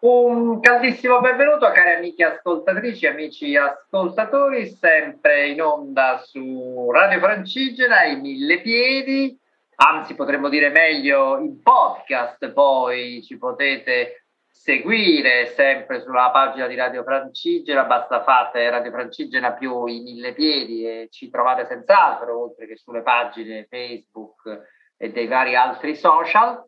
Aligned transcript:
Un 0.00 0.60
caldissimo 0.60 1.18
benvenuto 1.18 1.72
cari 1.72 1.96
amiche 1.96 2.22
ascoltatrici, 2.22 3.08
amici 3.08 3.56
ascoltatori, 3.56 4.68
sempre 4.68 5.48
in 5.48 5.60
onda 5.60 6.22
su 6.24 6.88
Radio 6.92 7.18
Francigena, 7.18 8.04
i 8.04 8.14
mille 8.14 8.60
piedi, 8.60 9.36
anzi 9.74 10.14
potremmo 10.14 10.48
dire 10.48 10.68
meglio 10.68 11.38
in 11.38 11.60
podcast, 11.62 12.52
poi 12.52 13.24
ci 13.24 13.38
potete 13.38 14.26
seguire 14.48 15.46
sempre 15.46 16.00
sulla 16.00 16.30
pagina 16.30 16.68
di 16.68 16.76
Radio 16.76 17.02
Francigena, 17.02 17.82
basta 17.82 18.22
fate 18.22 18.70
Radio 18.70 18.92
Francigena 18.92 19.54
più 19.54 19.84
i 19.86 19.98
mille 19.98 20.32
piedi 20.32 20.86
e 20.86 21.08
ci 21.10 21.28
trovate 21.28 21.66
senz'altro, 21.66 22.40
oltre 22.40 22.68
che 22.68 22.76
sulle 22.76 23.02
pagine 23.02 23.66
Facebook 23.68 24.92
e 24.96 25.10
dei 25.10 25.26
vari 25.26 25.56
altri 25.56 25.96
social. 25.96 26.67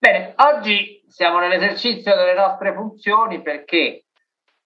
Bene, 0.00 0.32
oggi 0.36 1.02
siamo 1.08 1.40
nell'esercizio 1.40 2.14
delle 2.14 2.32
nostre 2.32 2.72
funzioni 2.72 3.42
perché 3.42 4.04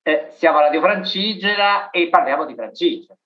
eh, 0.02 0.26
siamo 0.28 0.58
a 0.58 0.64
Radio 0.64 0.82
Francigena 0.82 1.88
e 1.88 2.10
parliamo 2.10 2.44
di 2.44 2.54
Francigena. 2.54 3.18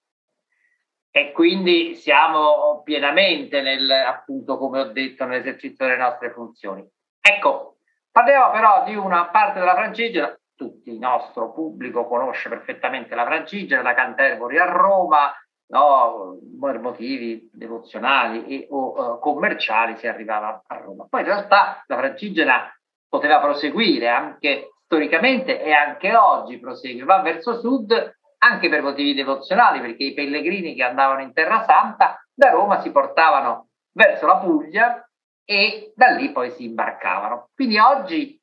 E 1.11 1.33
quindi 1.33 1.97
siamo 1.97 2.83
pienamente 2.85 3.61
nel, 3.61 3.91
appunto, 3.91 4.57
come 4.57 4.83
ho 4.83 4.93
detto, 4.93 5.25
nell'esercizio 5.25 5.85
delle 5.85 5.99
nostre 5.99 6.31
funzioni. 6.31 6.89
Ecco, 7.21 7.79
parliamo 8.13 8.53
però 8.53 8.85
di 8.85 8.95
una 8.95 9.27
parte 9.27 9.59
della 9.59 9.75
Francigena, 9.75 10.39
tutti 10.55 10.91
il 10.91 10.99
nostro 10.99 11.53
pubblico 11.53 12.07
conosce 12.07 12.49
perfettamente 12.49 13.17
la 13.17 13.25
Francigena, 13.25 13.83
da 13.83 13.95
Canterbury 13.95 14.59
a 14.59 14.67
Roma, 14.67 15.33
no, 15.69 16.39
per 16.61 16.79
motivi 16.79 17.49
devozionali 17.53 18.47
e, 18.47 18.67
o 18.71 19.15
uh, 19.15 19.19
commerciali 19.19 19.97
si 19.97 20.07
arrivava 20.07 20.63
a 20.67 20.77
Roma. 20.77 21.07
Poi 21.09 21.21
in 21.21 21.27
realtà 21.27 21.83
la 21.87 21.97
Francigena 21.97 22.71
poteva 23.09 23.41
proseguire 23.41 24.09
anche 24.09 24.71
storicamente 24.85 25.61
e 25.63 25.73
anche 25.73 26.15
oggi 26.15 26.59
prosegue, 26.59 27.05
va 27.05 27.21
verso 27.21 27.59
sud 27.59 28.15
anche 28.39 28.69
per 28.69 28.83
motivi 28.83 29.15
devozionali, 29.15 29.81
perché 29.81 30.05
i 30.05 30.15
pellegrini 30.15 30.75
che 30.75 30.83
andavano 30.83 31.23
in 31.23 31.33
Terra 31.33 31.65
Santa 31.65 32.23
da 32.33 32.51
Roma 32.51 32.81
si 32.81 32.91
portavano 32.91 33.69
verso 33.93 34.27
la 34.27 34.37
Puglia 34.37 35.09
e 35.45 35.93
da 35.97 36.09
lì 36.09 36.31
poi 36.31 36.51
si 36.51 36.65
imbarcavano. 36.65 37.49
Quindi 37.55 37.79
oggi, 37.79 38.41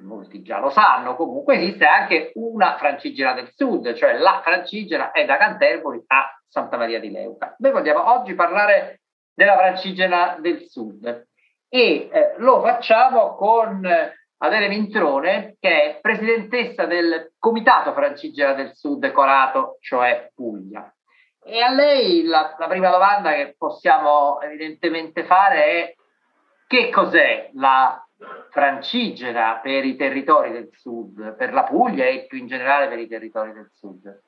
molti 0.00 0.42
già 0.42 0.58
lo 0.58 0.70
sanno, 0.70 1.16
comunque 1.16 1.56
esiste 1.56 1.86
anche 1.86 2.32
una 2.34 2.76
Francigena 2.76 3.32
del 3.32 3.50
Sud, 3.54 3.92
cioè 3.94 4.18
la 4.18 4.40
Francigena 4.42 5.10
è 5.10 5.24
da 5.24 5.36
Canterbury 5.36 6.02
a 6.06 6.40
Santa 6.46 6.76
Maria 6.76 7.00
di 7.00 7.10
Leuca. 7.10 7.54
Noi 7.58 7.72
vogliamo 7.72 8.12
oggi 8.12 8.34
parlare 8.34 9.00
della 9.34 9.56
Francigena 9.56 10.36
del 10.40 10.62
Sud 10.62 11.26
e 11.68 12.08
eh, 12.10 12.34
lo 12.38 12.60
facciamo 12.60 13.34
con 13.34 13.86
Adele 14.40 14.68
Mintrone, 14.68 15.56
che 15.58 15.82
è 15.82 16.00
presidentessa 16.00 16.86
del 16.86 17.32
Comitato 17.38 17.92
Francigena 17.92 18.52
del 18.52 18.74
Sud 18.74 19.10
Corato, 19.10 19.78
cioè 19.80 20.30
Puglia. 20.34 20.92
E 21.42 21.60
a 21.60 21.70
lei 21.70 22.24
la, 22.24 22.54
la 22.58 22.66
prima 22.68 22.90
domanda 22.90 23.32
che 23.32 23.54
possiamo 23.56 24.40
evidentemente 24.40 25.24
fare 25.24 25.64
è 25.64 25.94
che 26.66 26.90
cos'è 26.90 27.50
la 27.54 28.07
Francigena 28.50 29.60
per 29.62 29.84
i 29.84 29.94
territori 29.94 30.50
del 30.50 30.70
Sud, 30.72 31.34
per 31.36 31.52
la 31.52 31.62
Puglia 31.62 32.06
e 32.06 32.26
più 32.26 32.38
in 32.38 32.46
generale 32.46 32.88
per 32.88 32.98
i 32.98 33.06
territori 33.06 33.52
del 33.52 33.70
Sud? 33.72 34.22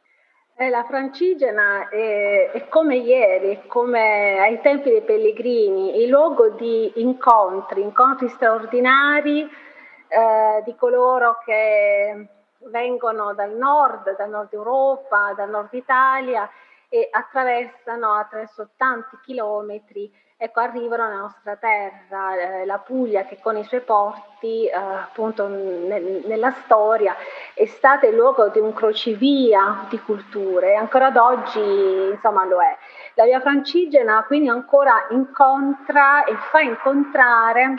Eh, 0.57 0.69
la 0.69 0.85
Francigena 0.85 1.89
è, 1.89 2.51
è, 2.51 2.69
come 2.69 2.97
ieri, 2.97 3.63
come 3.67 4.39
ai 4.39 4.61
tempi 4.61 4.91
dei 4.91 5.01
pellegrini, 5.01 6.03
il 6.03 6.09
luogo 6.09 6.51
di 6.51 7.01
incontri, 7.01 7.81
incontri 7.81 8.29
straordinari 8.29 9.43
eh, 9.43 10.63
di 10.65 10.75
coloro 10.77 11.39
che 11.45 12.29
vengono 12.69 13.33
dal 13.33 13.57
nord, 13.57 14.17
dal 14.17 14.29
nord 14.29 14.53
Europa, 14.53 15.33
dal 15.35 15.49
nord 15.49 15.73
Italia 15.73 16.49
e 16.89 17.09
attraversano 17.11 18.13
attraverso 18.13 18.71
tanti 18.77 19.19
chilometri 19.23 20.13
ecco, 20.43 20.61
arrivano 20.61 21.07
nella 21.07 21.21
nostra 21.21 21.57
terra, 21.57 22.35
eh, 22.35 22.65
la 22.65 22.79
Puglia 22.79 23.25
che 23.25 23.39
con 23.43 23.59
i 23.59 23.65
suoi 23.65 23.83
porti, 23.83 24.67
eh, 24.67 24.75
appunto 24.75 25.47
ne, 25.47 26.23
nella 26.25 26.51
storia, 26.65 27.15
è 27.53 27.67
stata 27.67 28.07
il 28.07 28.17
luogo 28.17 28.49
di 28.49 28.59
un 28.59 28.73
crocevia 28.73 29.85
di 29.91 30.01
culture 30.01 30.73
e 30.73 30.77
ancora 30.77 31.09
ad 31.09 31.19
oggi 31.19 31.61
insomma 31.61 32.47
lo 32.47 32.63
è. 32.63 32.75
La 33.17 33.25
via 33.25 33.39
francigena 33.41 34.25
quindi 34.25 34.49
ancora 34.49 35.09
incontra 35.11 36.25
e 36.25 36.35
fa 36.37 36.61
incontrare 36.61 37.75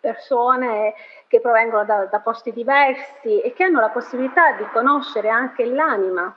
persone 0.00 0.94
che 1.28 1.40
provengono 1.40 1.84
da, 1.84 2.06
da 2.06 2.18
posti 2.18 2.52
diversi 2.52 3.40
e 3.40 3.52
che 3.52 3.62
hanno 3.62 3.78
la 3.78 3.90
possibilità 3.90 4.54
di 4.54 4.66
conoscere 4.72 5.28
anche 5.28 5.64
l'anima 5.66 6.34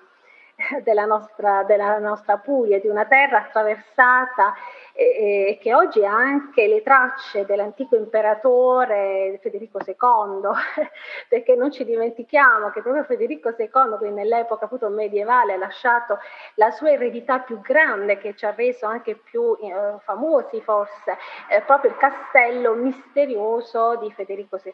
della 0.83 1.05
nostra, 1.05 1.63
della 1.63 1.97
nostra 1.99 2.37
Puglia, 2.37 2.79
di 2.79 2.87
una 2.87 3.05
terra 3.05 3.39
attraversata 3.39 4.53
e, 4.93 5.57
che 5.59 5.73
oggi 5.73 6.05
ha 6.05 6.13
anche 6.13 6.67
le 6.67 6.83
tracce 6.83 7.45
dell'antico 7.45 7.95
imperatore 7.95 9.39
Federico 9.41 9.79
II, 9.85 10.49
perché 11.27 11.55
non 11.55 11.71
ci 11.71 11.83
dimentichiamo 11.83 12.69
che 12.69 12.81
proprio 12.81 13.03
Federico 13.03 13.49
II, 13.57 13.97
quindi 13.97 14.21
nell'epoca 14.21 14.65
appunto 14.65 14.89
medievale, 14.89 15.53
ha 15.53 15.57
lasciato 15.57 16.19
la 16.55 16.69
sua 16.71 16.91
eredità 16.91 17.39
più 17.39 17.59
grande 17.59 18.17
che 18.17 18.35
ci 18.35 18.45
ha 18.45 18.53
reso 18.55 18.85
anche 18.85 19.15
più 19.15 19.57
eh, 19.59 19.97
famosi 19.99 20.61
forse, 20.61 21.17
eh, 21.49 21.61
proprio 21.61 21.91
il 21.91 21.97
castello 21.97 22.73
misterioso 22.73 23.95
di 23.97 24.11
Federico 24.11 24.59
II 24.63 24.71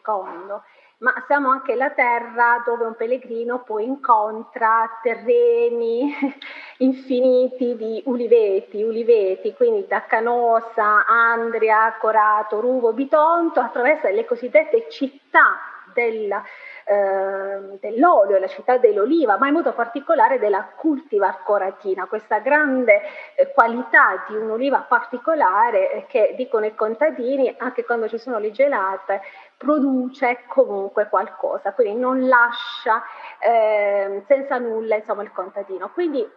ma 1.00 1.14
siamo 1.26 1.48
anche 1.48 1.74
la 1.76 1.90
terra 1.90 2.62
dove 2.64 2.84
un 2.84 2.94
pellegrino 2.94 3.62
poi 3.62 3.84
incontra 3.84 4.98
terreni 5.02 6.14
infiniti 6.78 7.74
di 7.76 8.02
uliveti, 8.04 8.82
uliveti, 8.82 9.54
quindi 9.54 9.86
da 9.86 10.04
Canosa, 10.04 11.06
Andria, 11.06 11.96
Corato, 11.98 12.60
Ruvo, 12.60 12.92
Bitonto, 12.92 13.60
attraverso 13.60 14.08
le 14.08 14.26
cosiddette 14.26 14.90
città 14.90 15.58
della, 15.94 16.42
eh, 16.90 17.78
dell'olio, 17.78 18.40
la 18.40 18.48
città 18.48 18.76
dell'oliva, 18.76 19.38
ma 19.38 19.46
in 19.46 19.52
modo 19.52 19.72
particolare 19.72 20.40
della 20.40 20.72
cultivar 20.74 21.44
coratina, 21.44 22.06
questa 22.06 22.40
grande 22.40 23.00
eh, 23.36 23.52
qualità 23.52 24.24
di 24.28 24.34
un'oliva 24.34 24.80
particolare 24.80 25.92
eh, 25.92 26.06
che 26.06 26.34
dicono 26.36 26.66
i 26.66 26.74
contadini, 26.74 27.54
anche 27.58 27.84
quando 27.84 28.08
ci 28.08 28.18
sono 28.18 28.38
le 28.38 28.50
gelate, 28.50 29.20
produce 29.56 30.40
comunque 30.48 31.08
qualcosa, 31.08 31.72
quindi 31.74 32.00
non 32.00 32.26
lascia 32.26 33.04
eh, 33.38 34.24
senza 34.26 34.58
nulla 34.58 34.96
insomma, 34.96 35.22
il 35.22 35.30
contadino. 35.30 35.90
Quindi 35.90 36.28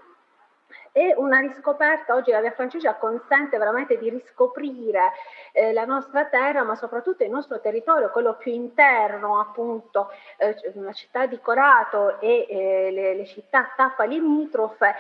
è 0.93 1.11
una 1.17 1.39
riscoperta, 1.39 2.13
oggi 2.13 2.29
la 2.29 2.39
Via 2.39 2.51
Francigena 2.51 2.93
consente 2.93 3.57
veramente 3.57 3.97
di 3.97 4.11
riscoprire 4.11 5.11
eh, 5.51 5.73
la 5.73 5.85
nostra 5.85 6.25
terra, 6.25 6.63
ma 6.63 6.75
soprattutto 6.75 7.23
il 7.23 7.31
nostro 7.31 7.59
territorio, 7.59 8.11
quello 8.11 8.35
più 8.35 8.51
interno, 8.51 9.39
appunto, 9.39 10.11
eh, 10.37 10.55
la 10.75 10.93
città 10.93 11.25
di 11.25 11.39
Corato 11.41 12.21
e 12.21 12.45
eh, 12.47 12.91
le, 12.91 13.15
le, 13.15 13.25
città 13.25 13.73
tappa 13.75 14.03
limitrofe, 14.03 14.93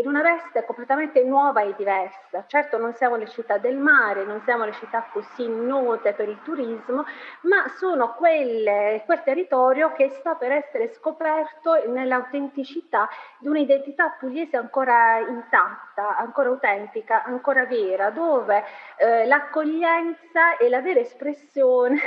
in 0.00 0.06
una 0.06 0.22
veste 0.22 0.64
completamente 0.64 1.24
nuova 1.24 1.62
e 1.62 1.74
diversa. 1.76 2.44
Certo 2.46 2.78
non 2.78 2.94
siamo 2.94 3.16
le 3.16 3.26
città 3.26 3.58
del 3.58 3.76
mare, 3.76 4.22
non 4.24 4.40
siamo 4.42 4.64
le 4.64 4.72
città 4.72 5.08
così 5.12 5.48
note 5.48 6.12
per 6.12 6.28
il 6.28 6.40
turismo, 6.44 7.04
ma 7.42 7.66
sono 7.76 8.14
quelle, 8.14 9.02
quel 9.04 9.22
territorio 9.24 9.92
che 9.94 10.10
sta 10.10 10.36
per 10.36 10.52
essere 10.52 10.92
scoperto 10.94 11.88
nell'autenticità 11.88 13.08
di 13.40 13.48
un'identità 13.48 14.14
pugliese 14.16 14.56
ancora 14.56 15.18
in 15.18 15.38
intatta, 15.42 16.16
ancora 16.16 16.48
autentica, 16.48 17.24
ancora 17.24 17.64
vera, 17.66 18.10
dove 18.10 18.64
eh, 18.96 19.26
l'accoglienza 19.26 20.56
è 20.58 20.68
la 20.68 20.80
vera 20.80 21.00
espressione 21.00 21.98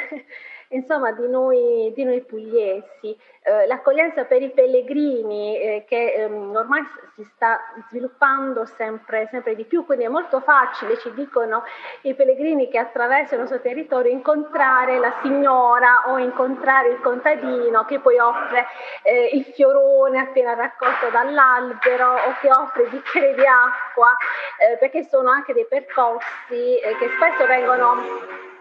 insomma, 0.73 1.11
di 1.11 1.27
noi, 1.27 1.91
di 1.95 2.03
noi 2.03 2.21
pugliesi. 2.21 3.17
Eh, 3.45 3.67
l'accoglienza 3.67 4.23
per 4.23 4.41
i 4.41 4.51
pellegrini 4.51 5.57
eh, 5.57 5.85
che 5.85 6.13
ehm, 6.13 6.55
ormai 6.55 6.81
si 7.15 7.23
sta 7.35 7.59
sviluppando 7.89 8.65
sempre, 8.65 9.27
sempre, 9.29 9.55
di 9.55 9.65
più, 9.65 9.85
quindi 9.85 10.05
è 10.05 10.07
molto 10.07 10.39
facile, 10.39 10.97
ci 10.97 11.13
dicono 11.13 11.63
i 12.03 12.13
pellegrini 12.13 12.69
che 12.69 12.77
attraversano 12.77 13.41
il 13.41 13.49
nostro 13.49 13.59
territorio, 13.59 14.11
incontrare 14.11 14.97
la 14.97 15.13
signora 15.21 16.03
o 16.07 16.17
incontrare 16.17 16.89
il 16.89 17.01
contadino 17.01 17.83
che 17.85 17.99
poi 17.99 18.17
offre 18.17 18.65
eh, 19.03 19.31
il 19.33 19.43
fiorone 19.43 20.19
appena 20.19 20.53
raccolto 20.53 21.09
dall'albero 21.11 22.13
o 22.13 22.35
che 22.39 22.49
offre 22.49 22.85
bicchiere 22.85 23.33
di 23.35 23.45
acqua, 23.45 24.15
eh, 24.57 24.77
perché 24.77 25.03
sono 25.03 25.29
anche 25.29 25.53
dei 25.53 25.65
percorsi 25.65 26.79
eh, 26.79 26.95
che 26.97 27.09
spesso 27.17 27.45
vengono 27.45 28.51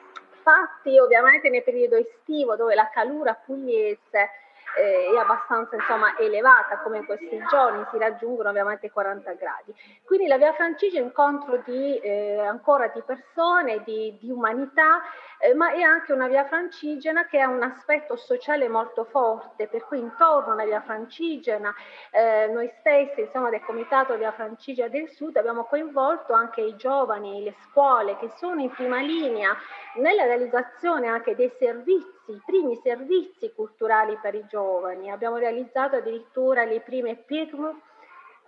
fatti 0.43 0.99
ovviamente 0.99 1.49
nel 1.49 1.63
periodo 1.63 1.97
estivo 1.97 2.57
dove 2.57 2.75
la 2.75 2.89
calura 2.91 3.35
pugliese 3.35 4.31
eh, 4.77 5.13
è 5.15 5.19
abbastanza 5.19 5.77
insomma, 5.77 6.17
elevata 6.19 6.79
come 6.79 6.99
in 6.99 7.07
questi 7.07 7.43
giorni, 7.51 7.85
si 7.91 7.99
raggiungono 7.99 8.49
ovviamente 8.49 8.91
40 8.91 9.33
gradi. 9.33 9.75
Quindi 10.05 10.27
la 10.27 10.39
Via 10.39 10.53
Francigena 10.55 11.01
è 11.01 11.03
un 11.03 11.09
incontro 11.09 11.63
di, 11.65 11.99
eh, 11.99 12.39
ancora 12.41 12.89
di 12.89 13.03
persone, 13.05 13.83
di, 13.85 14.17
di 14.21 14.31
umanità, 14.31 15.03
eh, 15.39 15.55
ma 15.55 15.73
è 15.73 15.83
anche 15.83 16.13
una 16.13 16.29
Via 16.29 16.47
Francigena 16.47 17.27
che 17.27 17.41
ha 17.41 17.49
un 17.49 17.63
aspetto 17.63 18.17
sociale 18.17 18.69
molto 18.69 19.05
forte, 19.05 19.69
per 19.69 19.85
cui 19.87 19.99
intorno 19.99 20.53
alla 20.53 20.65
Via 20.65 20.81
Francigena 20.81 21.75
eh, 22.11 22.49
noi 22.49 22.71
stessi 22.81 23.21
insomma, 23.21 23.51
del 23.51 23.63
Comitato 23.65 24.17
Via 24.17 24.33
Francigena 24.33 24.89
del 24.89 25.09
Sud 25.11 25.37
abbiamo 25.37 25.65
coinvolto 25.65 26.33
anche 26.33 26.61
i 26.61 26.77
giovani, 26.77 27.43
le 27.43 27.55
scuole 27.69 28.17
che 28.19 28.31
sono 28.37 28.61
in 28.61 28.71
prima 28.71 29.01
linea 29.01 29.57
nella 29.97 30.25
realizzazione 30.25 31.09
anche 31.09 31.35
dei 31.35 31.53
servizi, 31.59 32.22
i 32.33 32.43
primi 32.45 32.77
servizi 32.83 33.53
culturali 33.55 34.19
per 34.21 34.35
i 34.35 34.45
giovani. 34.49 35.11
Abbiamo 35.11 35.37
realizzato 35.37 35.97
addirittura 35.97 36.65
le 36.65 36.81
prime 36.81 37.17
PIRM 37.17 37.65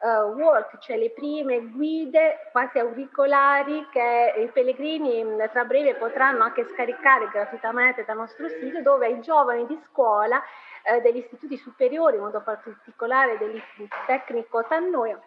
uh, 0.00 0.06
work, 0.34 0.78
cioè 0.78 0.96
le 0.96 1.10
prime 1.10 1.70
guide 1.70 2.48
quasi 2.52 2.78
auricolari 2.78 3.86
che 3.90 4.34
i 4.38 4.48
pellegrini 4.48 5.22
mm, 5.24 5.40
tra 5.52 5.64
breve 5.64 5.94
potranno 5.94 6.44
anche 6.44 6.66
scaricare 6.72 7.28
gratuitamente 7.28 8.04
dal 8.04 8.16
nostro 8.16 8.48
sito, 8.48 8.80
dove 8.80 9.08
i 9.08 9.20
giovani 9.20 9.66
di 9.66 9.78
scuola, 9.86 10.42
eh, 10.82 11.00
degli 11.00 11.18
istituti 11.18 11.56
superiori, 11.56 12.16
in 12.16 12.22
modo 12.22 12.42
particolare 12.42 13.38
dell'istituto 13.38 13.96
tecnico 14.06 14.64
Tannoia, 14.64 15.18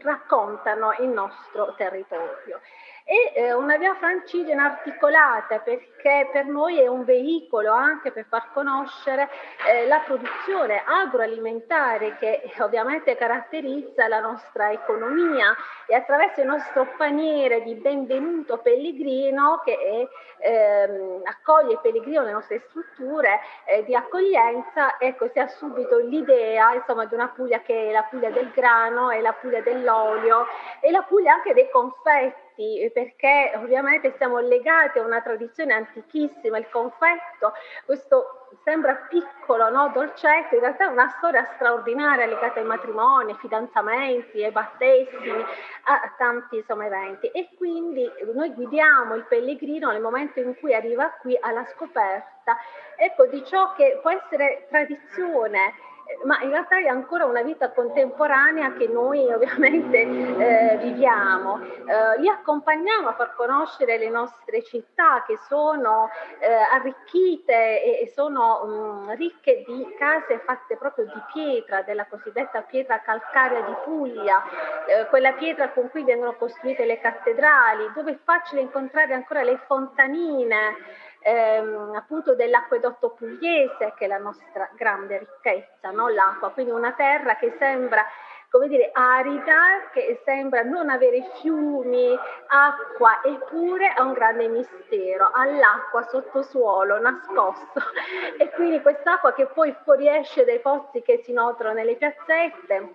raccontano 0.00 0.94
il 1.00 1.08
nostro 1.08 1.74
territorio 1.76 2.60
e 3.04 3.32
eh, 3.34 3.52
una 3.52 3.76
via 3.76 3.94
francigena 3.94 4.64
articolata 4.64 5.58
perché 5.58 6.28
per 6.32 6.46
noi 6.46 6.80
è 6.80 6.86
un 6.86 7.04
veicolo 7.04 7.72
anche 7.72 8.12
per 8.12 8.26
far 8.28 8.52
conoscere 8.52 9.28
eh, 9.68 9.86
la 9.86 10.00
produzione 10.04 10.82
agroalimentare 10.84 12.16
che 12.18 12.42
ovviamente 12.60 13.16
caratterizza 13.16 14.08
la 14.08 14.20
nostra 14.20 14.70
economia. 14.70 15.54
E 15.86 15.94
attraverso 15.94 16.40
il 16.40 16.46
nostro 16.46 16.86
paniere 16.96 17.62
di 17.62 17.74
benvenuto 17.74 18.58
pellegrino 18.58 19.60
che 19.64 19.76
è, 19.76 20.08
ehm, 20.46 21.22
accoglie 21.24 21.72
il 21.72 21.80
pellegrino 21.82 22.20
nelle 22.20 22.32
nostre 22.32 22.62
strutture 22.68 23.40
eh, 23.66 23.84
di 23.84 23.94
accoglienza, 23.94 24.98
ecco 24.98 25.28
si 25.32 25.38
ha 25.38 25.48
subito 25.48 25.98
l'idea 25.98 26.72
insomma 26.74 27.04
di 27.04 27.14
una 27.14 27.28
Puglia 27.28 27.60
che 27.60 27.88
è 27.88 27.92
la 27.92 28.04
Puglia 28.04 28.30
del 28.30 28.50
grano, 28.52 29.10
è 29.10 29.20
la 29.20 29.32
Puglia 29.32 29.60
dell'olio 29.60 30.46
e 30.80 30.90
la 30.90 31.02
Puglia 31.02 31.34
anche 31.34 31.52
dei 31.52 31.68
confetti 31.70 32.51
confetti, 32.52 32.90
perché 32.92 33.52
ovviamente 33.56 34.14
siamo 34.16 34.38
legati 34.38 34.98
a 34.98 35.02
una 35.02 35.20
tradizione 35.20 35.72
antichissima, 35.72 36.58
il 36.58 36.68
confetto, 36.70 37.52
questo 37.84 38.48
sembra 38.64 38.94
piccolo, 39.08 39.70
no? 39.70 39.90
dolcetto, 39.92 40.54
in 40.54 40.60
realtà 40.60 40.84
è 40.84 40.88
una 40.88 41.08
storia 41.16 41.48
straordinaria 41.54 42.26
legata 42.26 42.60
ai 42.60 42.66
matrimoni, 42.66 43.32
ai 43.32 43.38
fidanzamenti, 43.38 44.44
ai 44.44 44.50
battesimi, 44.50 45.44
a 45.84 46.14
tanti 46.16 46.56
insomma, 46.56 46.86
eventi. 46.86 47.28
E 47.28 47.48
quindi 47.56 48.08
noi 48.34 48.52
guidiamo 48.52 49.14
il 49.14 49.24
pellegrino 49.24 49.90
nel 49.90 50.02
momento 50.02 50.40
in 50.40 50.56
cui 50.58 50.74
arriva 50.74 51.10
qui 51.20 51.36
alla 51.40 51.66
scoperta 51.66 52.56
ecco, 52.96 53.26
di 53.26 53.44
ciò 53.44 53.74
che 53.74 53.98
può 54.00 54.10
essere 54.10 54.66
tradizione 54.68 55.90
ma 56.24 56.40
in 56.42 56.50
realtà 56.50 56.78
è 56.78 56.86
ancora 56.86 57.24
una 57.24 57.42
vita 57.42 57.70
contemporanea 57.70 58.72
che 58.74 58.88
noi 58.88 59.26
ovviamente 59.32 59.98
eh, 59.98 60.76
viviamo. 60.78 61.60
Eh, 61.60 62.20
li 62.20 62.28
accompagniamo 62.28 63.08
a 63.08 63.14
far 63.14 63.34
conoscere 63.34 63.98
le 63.98 64.08
nostre 64.08 64.62
città 64.62 65.24
che 65.26 65.38
sono 65.48 66.08
eh, 66.38 66.52
arricchite 66.52 67.82
e, 67.82 68.02
e 68.02 68.12
sono 68.14 68.64
mh, 68.64 68.70
mm, 68.70 69.10
ricche 69.12 69.64
di 69.66 69.94
case 69.98 70.40
fatte 70.44 70.76
proprio 70.76 71.06
di 71.06 71.20
pietra, 71.32 71.82
della 71.82 72.06
cosiddetta 72.06 72.62
pietra 72.62 73.00
calcarea 73.00 73.60
di 73.60 73.74
Puglia, 73.84 74.42
eh, 74.86 75.06
quella 75.08 75.32
pietra 75.32 75.70
con 75.70 75.90
cui 75.90 76.04
vengono 76.04 76.34
costruite 76.34 76.84
le 76.84 77.00
cattedrali, 77.00 77.92
dove 77.94 78.12
è 78.12 78.18
facile 78.22 78.60
incontrare 78.60 79.14
ancora 79.14 79.42
le 79.42 79.58
fontanine 79.66 81.10
ehm, 81.22 81.94
appunto 81.94 82.34
dell'acquedotto 82.34 83.10
pugliese 83.10 83.94
che 83.96 84.04
è 84.04 84.08
la 84.08 84.18
nostra 84.18 84.68
grande 84.74 85.18
ricchezza, 85.18 85.90
no? 85.90 86.08
l'acqua, 86.08 86.50
quindi 86.50 86.72
una 86.72 86.92
terra 86.92 87.36
che 87.36 87.54
sembra 87.58 88.04
come 88.52 88.68
dire, 88.68 88.90
arida, 88.92 89.88
che 89.94 90.20
sembra 90.26 90.60
non 90.60 90.90
avere 90.90 91.26
fiumi, 91.40 92.14
acqua, 92.48 93.22
eppure 93.24 93.88
ha 93.88 94.02
un 94.02 94.12
grande 94.12 94.46
mistero, 94.48 95.30
ha 95.32 95.46
l'acqua 95.46 96.02
sottosuolo 96.02 97.00
nascosto 97.00 97.80
e 98.36 98.50
quindi 98.50 98.82
quest'acqua 98.82 99.32
che 99.32 99.46
poi 99.46 99.74
fuoriesce 99.84 100.44
dai 100.44 100.60
pozzi 100.60 101.00
che 101.00 101.22
si 101.24 101.32
notano 101.32 101.72
nelle 101.72 101.96
piazzette 101.96 102.94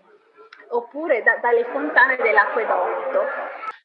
oppure 0.70 1.24
da, 1.24 1.38
dalle 1.38 1.66
fontane 1.66 2.18
dell'acquedotto. 2.18 3.22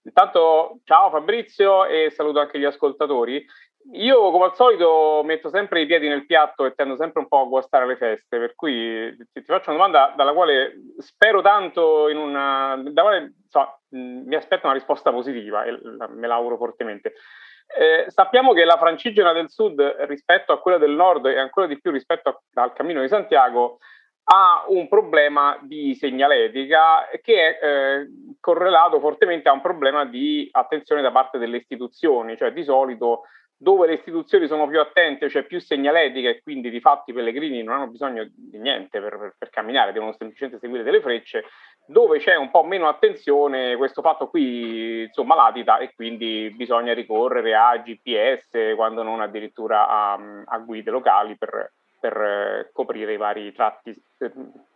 Intanto 0.02 0.80
ciao 0.84 1.08
Fabrizio 1.08 1.86
e 1.86 2.10
saluto 2.10 2.40
anche 2.40 2.58
gli 2.58 2.66
ascoltatori. 2.66 3.46
Io, 3.94 4.30
come 4.30 4.44
al 4.44 4.54
solito, 4.54 5.22
metto 5.24 5.48
sempre 5.48 5.80
i 5.80 5.86
piedi 5.86 6.08
nel 6.08 6.24
piatto 6.24 6.64
e 6.64 6.72
tendo 6.74 6.96
sempre 6.96 7.20
un 7.20 7.28
po' 7.28 7.40
a 7.40 7.46
guastare 7.46 7.86
le 7.86 7.96
feste, 7.96 8.38
per 8.38 8.54
cui 8.54 9.14
ti, 9.32 9.42
faccio 9.42 9.70
una 9.70 9.78
domanda 9.78 10.14
dalla 10.16 10.32
quale 10.32 10.74
spero 10.98 11.42
tanto 11.42 12.08
in 12.08 12.16
una, 12.16 12.80
da 12.80 13.02
quale 13.02 13.34
so, 13.48 13.80
mi 13.90 14.34
aspetto 14.34 14.66
una 14.66 14.74
risposta 14.74 15.10
positiva 15.10 15.64
e 15.64 15.78
me 16.10 16.26
l'auguro 16.26 16.56
fortemente. 16.56 17.14
Eh, 17.76 18.04
sappiamo 18.08 18.52
che 18.52 18.64
la 18.64 18.78
Francigena 18.78 19.32
del 19.32 19.50
Sud 19.50 19.80
rispetto 20.06 20.52
a 20.52 20.60
quella 20.60 20.78
del 20.78 20.92
Nord 20.92 21.26
e 21.26 21.38
ancora 21.38 21.66
di 21.66 21.80
più 21.80 21.90
rispetto 21.90 22.28
a, 22.28 22.62
al 22.62 22.72
Cammino 22.72 23.00
di 23.00 23.08
Santiago 23.08 23.78
ha 24.24 24.64
un 24.68 24.88
problema 24.88 25.58
di 25.62 25.94
segnaletica 25.94 27.08
che 27.22 27.58
è 27.58 27.64
eh, 27.64 28.06
correlato 28.38 29.00
fortemente 29.00 29.48
a 29.48 29.52
un 29.52 29.60
problema 29.60 30.04
di 30.04 30.48
attenzione 30.52 31.02
da 31.02 31.10
parte 31.10 31.38
delle 31.38 31.56
istituzioni, 31.56 32.36
cioè 32.36 32.52
di 32.52 32.62
solito 32.62 33.22
dove 33.62 33.86
le 33.86 33.94
istituzioni 33.94 34.48
sono 34.48 34.66
più 34.66 34.80
attente, 34.80 35.30
cioè 35.30 35.44
più 35.44 35.60
segnaletica 35.60 36.28
e 36.28 36.42
quindi 36.42 36.68
di 36.68 36.80
fatto 36.80 37.12
i 37.12 37.14
pellegrini 37.14 37.62
non 37.62 37.76
hanno 37.76 37.92
bisogno 37.92 38.28
di 38.34 38.58
niente 38.58 39.00
per, 39.00 39.16
per, 39.16 39.34
per, 39.38 39.50
camminare, 39.50 39.92
devono 39.92 40.12
semplicemente 40.18 40.58
seguire 40.58 40.82
delle 40.82 41.00
frecce, 41.00 41.44
dove 41.86 42.18
c'è 42.18 42.34
un 42.34 42.50
po' 42.50 42.64
meno 42.64 42.88
attenzione 42.88 43.76
questo 43.76 44.02
fatto 44.02 44.26
qui 44.26 45.02
insomma 45.02 45.36
latita 45.36 45.78
e 45.78 45.94
quindi 45.94 46.52
bisogna 46.56 46.92
ricorrere 46.92 47.54
a 47.54 47.76
GPS 47.76 48.74
quando 48.74 49.04
non 49.04 49.20
addirittura 49.20 49.86
a, 49.88 50.42
a 50.44 50.58
guide 50.58 50.90
locali 50.90 51.38
per, 51.38 51.72
per 52.00 52.20
eh, 52.20 52.70
coprire 52.72 53.12
i 53.12 53.16
vari 53.16 53.52
tratti 53.52 53.90
eh, 54.18 54.32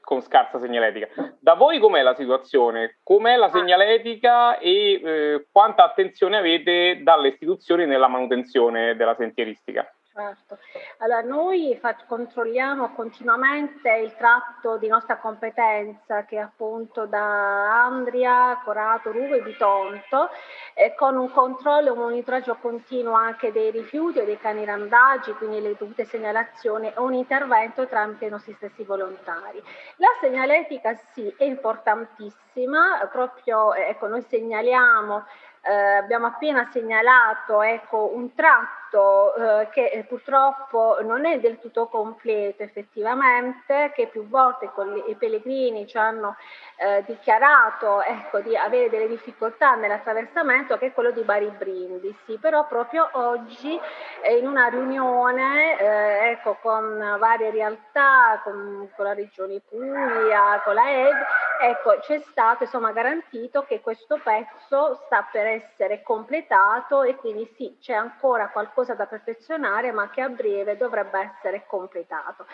con 0.07 0.21
scarsa 0.21 0.61
segnaletica. 0.61 1.09
Da 1.41 1.55
voi 1.55 1.81
com'è 1.81 2.01
la 2.01 2.15
situazione? 2.15 2.99
Com'è 3.03 3.35
la 3.35 3.49
segnaletica 3.49 4.57
e 4.59 5.01
eh, 5.03 5.47
quanta 5.51 5.83
attenzione 5.83 6.37
avete 6.37 7.01
dalle 7.03 7.27
istituzioni 7.27 7.87
nella 7.87 8.07
manutenzione 8.07 8.95
della 8.95 9.17
sentieristica? 9.17 9.85
Certo, 10.17 10.57
allora 11.01 11.21
noi 11.21 11.79
controlliamo 12.07 12.95
continuamente 12.95 13.93
il 13.97 14.15
tratto 14.17 14.79
di 14.79 14.89
nostra 14.89 15.19
competenza 15.19 16.25
che 16.25 16.37
è 16.37 16.41
appunto 16.41 17.05
da 17.05 17.85
Andria, 17.85 18.59
Corato, 18.65 19.13
Ruvo 19.13 19.35
e 19.35 19.43
Bitonto 19.43 20.31
eh, 20.73 20.95
con 20.95 21.19
un 21.19 21.31
controllo 21.31 21.89
e 21.89 21.91
un 21.91 21.99
monitoraggio 21.99 22.57
continuo 22.57 23.13
anche 23.13 23.53
dei 23.53 23.71
rifiuti 23.71 24.21
e 24.21 24.25
dei 24.25 24.39
cani 24.39 24.65
randaggi, 24.65 25.35
quindi 25.35 25.61
le 25.61 25.77
dovute 25.79 26.07
segnalazioni 26.07 26.87
e 26.87 26.95
un 26.97 27.13
intervento 27.13 27.87
tramite 27.87 28.25
i 28.25 28.31
nostri 28.31 28.55
stessi 28.55 28.85
volontari. 28.85 29.63
La 29.97 30.09
segnaletica 30.19 30.95
sì 31.13 31.31
è 31.37 31.45
importantissima, 31.45 33.07
proprio 33.13 33.75
ecco, 33.75 34.07
noi 34.07 34.23
segnaliamo 34.23 35.25
eh, 35.67 35.97
abbiamo 35.97 36.27
appena 36.27 36.69
segnalato 36.71 37.61
ecco, 37.61 38.15
un 38.15 38.33
tratto 38.35 38.86
eh, 38.95 39.69
che 39.71 39.89
eh, 39.89 40.05
purtroppo 40.05 40.99
non 41.03 41.27
è 41.27 41.41
del 41.41 41.59
tutto 41.59 41.89
completo 41.89 42.63
effettivamente, 42.63 43.93
che 43.95 44.07
più 44.07 44.29
volte 44.29 44.71
i 45.07 45.15
pellegrini 45.17 45.87
ci 45.87 45.99
hanno 45.99 46.37
eh, 46.77 47.03
dichiarato 47.07 48.03
ecco, 48.03 48.41
di 48.41 48.57
avere 48.57 48.89
delle 48.89 49.09
difficoltà 49.09 49.75
nell'attraversamento, 49.75 50.79
che 50.79 50.87
è 50.87 50.93
quello 50.93 51.11
di 51.11 51.23
Bari 51.23 51.51
Brindisi. 51.51 52.39
Però 52.39 52.67
proprio 52.67 53.09
oggi 53.13 53.79
eh, 54.23 54.37
in 54.37 54.47
una 54.47 54.69
riunione 54.69 55.79
eh, 55.79 56.31
ecco, 56.31 56.57
con 56.61 57.17
varie 57.19 57.51
realtà, 57.51 58.41
con, 58.45 58.89
con, 58.95 59.05
la 59.05 59.15
Regione 59.15 59.61
Puglia, 59.69 60.61
con 60.65 60.75
la 60.75 60.91
ED, 60.91 61.17
ecco, 61.63 61.99
c'è 62.01 62.19
stato 62.19 62.65
insomma, 62.65 62.93
garantito 62.93 63.63
che 63.63 63.81
questo 63.81 64.21
pezzo 64.23 64.95
sta 65.07 65.27
per 65.31 65.47
essere 65.47 66.03
completato 66.03 67.03
e 67.03 67.17
quindi 67.17 67.51
sì, 67.57 67.77
c'è 67.81 67.95
ancora 67.95 68.49
qualcosa 68.49 68.76
da 68.95 69.07
perfezionare, 69.07 69.93
ma 69.93 70.11
che 70.11 70.21
a 70.21 70.29
breve 70.29 70.77
dovrebbe 70.77 71.33
essere 71.35 71.65
completato. 71.67 72.47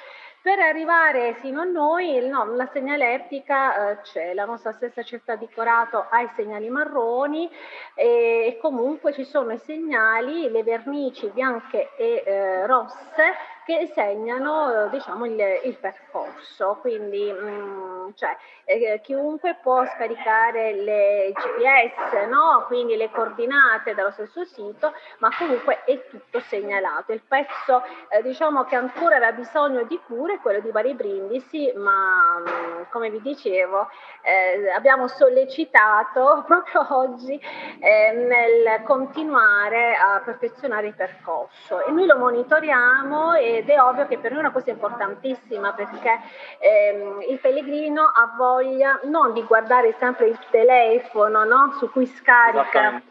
Per 0.42 0.58
arrivare 0.58 1.36
sino 1.40 1.60
a 1.60 1.64
noi, 1.64 2.26
no, 2.26 2.54
la 2.54 2.68
segnaletica 2.72 3.90
eh, 3.90 4.00
c'è, 4.00 4.34
la 4.34 4.44
nostra 4.44 4.72
stessa 4.72 5.02
città 5.02 5.36
di 5.36 5.48
Corato 5.54 6.06
ha 6.10 6.20
i 6.20 6.30
segnali 6.34 6.68
marroni 6.68 7.48
e, 7.94 8.46
e 8.46 8.58
comunque 8.60 9.12
ci 9.12 9.24
sono 9.24 9.52
i 9.52 9.58
segnali, 9.58 10.50
le 10.50 10.64
vernici 10.64 11.28
bianche 11.28 11.94
e 11.96 12.22
eh, 12.26 12.66
rosse 12.66 13.34
che 13.64 13.92
segnano 13.94 14.88
diciamo, 14.88 15.26
il, 15.26 15.40
il 15.64 15.76
percorso. 15.78 16.78
Quindi 16.80 17.30
mh, 17.30 17.46
mm, 17.46 18.01
cioè, 18.14 18.36
eh, 18.64 19.00
chiunque 19.02 19.58
può 19.62 19.84
scaricare 19.86 20.74
le 20.74 21.32
GPS, 21.32 22.26
no? 22.28 22.64
quindi 22.66 22.96
le 22.96 23.10
coordinate 23.10 23.94
dallo 23.94 24.10
stesso 24.10 24.44
sito, 24.44 24.92
ma 25.18 25.30
comunque 25.36 25.84
è 25.84 26.06
tutto 26.08 26.40
segnalato. 26.40 27.12
Il 27.12 27.22
pezzo 27.26 27.82
eh, 28.08 28.22
diciamo 28.22 28.64
che 28.64 28.76
ancora 28.76 29.16
aveva 29.16 29.32
bisogno 29.32 29.84
di 29.84 30.00
cure 30.06 30.34
è 30.34 30.40
quello 30.40 30.60
di 30.60 30.70
Bari 30.70 30.94
Brindisi, 30.94 31.72
ma 31.76 32.40
mm, 32.40 32.82
come 32.90 33.10
vi 33.10 33.20
dicevo 33.20 33.88
eh, 34.22 34.70
abbiamo 34.70 35.08
sollecitato 35.08 36.44
proprio 36.46 36.86
oggi 36.90 37.38
eh, 37.80 38.12
nel 38.12 38.82
continuare 38.84 39.94
a 39.94 40.20
perfezionare 40.24 40.88
il 40.88 40.94
percorso 40.94 41.84
e 41.84 41.90
noi 41.90 42.06
lo 42.06 42.16
monitoriamo 42.16 43.34
ed 43.34 43.68
è 43.68 43.80
ovvio 43.80 44.06
che 44.06 44.18
per 44.18 44.30
noi 44.30 44.40
è 44.40 44.44
una 44.44 44.52
cosa 44.52 44.70
importantissima 44.70 45.72
perché 45.72 46.20
ehm, 46.58 47.22
il 47.28 47.38
pellegrino 47.38 47.91
ha 48.00 48.34
voglia 48.36 49.00
non 49.04 49.32
di 49.32 49.42
guardare 49.44 49.94
sempre 49.98 50.28
il 50.28 50.38
telefono 50.50 51.44
no? 51.44 51.74
su 51.78 51.90
cui 51.90 52.06
scarica 52.06 53.02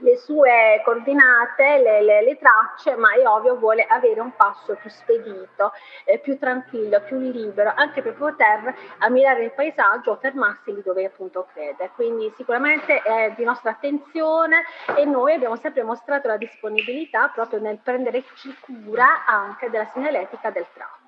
le 0.00 0.16
sue 0.16 0.80
coordinate, 0.84 1.78
le, 1.78 2.02
le, 2.02 2.22
le, 2.22 2.38
tracce, 2.38 2.96
ma 2.96 3.12
è 3.14 3.26
ovvio 3.26 3.56
vuole 3.56 3.84
avere 3.84 4.20
un 4.20 4.34
passo 4.34 4.74
più 4.74 4.90
spedito, 4.90 5.72
eh, 6.04 6.18
più 6.18 6.38
tranquillo, 6.38 7.00
più 7.00 7.18
libero, 7.18 7.72
anche 7.74 8.02
per 8.02 8.14
poter 8.14 8.74
ammirare 8.98 9.44
il 9.44 9.52
paesaggio 9.52 10.12
o 10.12 10.16
fermarsi 10.16 10.72
lì 10.74 10.82
dove 10.82 11.04
appunto 11.04 11.46
crede. 11.52 11.90
Quindi 11.94 12.32
sicuramente 12.36 13.02
è 13.02 13.32
di 13.36 13.44
nostra 13.44 13.70
attenzione 13.70 14.64
e 14.96 15.04
noi 15.04 15.34
abbiamo 15.34 15.56
sempre 15.56 15.82
mostrato 15.82 16.28
la 16.28 16.36
disponibilità 16.36 17.28
proprio 17.28 17.60
nel 17.60 17.78
prenderci 17.78 18.56
cura 18.60 19.24
anche 19.26 19.70
della 19.70 19.86
segnaletica 19.86 20.50
del 20.50 20.66
tratto. 20.72 20.99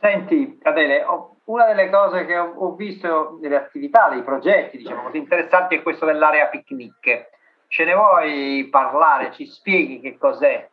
Senti 0.00 0.58
Adele, 0.62 1.04
una 1.44 1.66
delle 1.66 1.90
cose 1.90 2.24
che 2.26 2.36
ho 2.36 2.74
visto 2.74 3.38
nelle 3.40 3.56
attività, 3.56 4.08
dei 4.10 4.22
progetti, 4.22 4.78
diciamo 4.78 5.02
così, 5.04 5.18
interessanti 5.18 5.76
è 5.76 5.82
questo 5.82 6.04
dell'area 6.04 6.46
picnic 6.46 7.34
Ce 7.68 7.84
ne 7.84 7.94
vuoi 7.94 8.68
parlare? 8.70 9.32
Ci 9.32 9.46
spieghi 9.46 10.00
che 10.00 10.16
cos'è? 10.18 10.68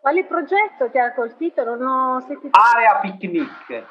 Quale 0.00 0.24
progetto 0.24 0.90
ti 0.90 0.98
ha 0.98 1.12
colpito? 1.12 1.64
Non 1.64 1.82
ho 1.82 2.20
sentito. 2.20 2.58
Area 2.58 2.96
picnic. 3.00 3.84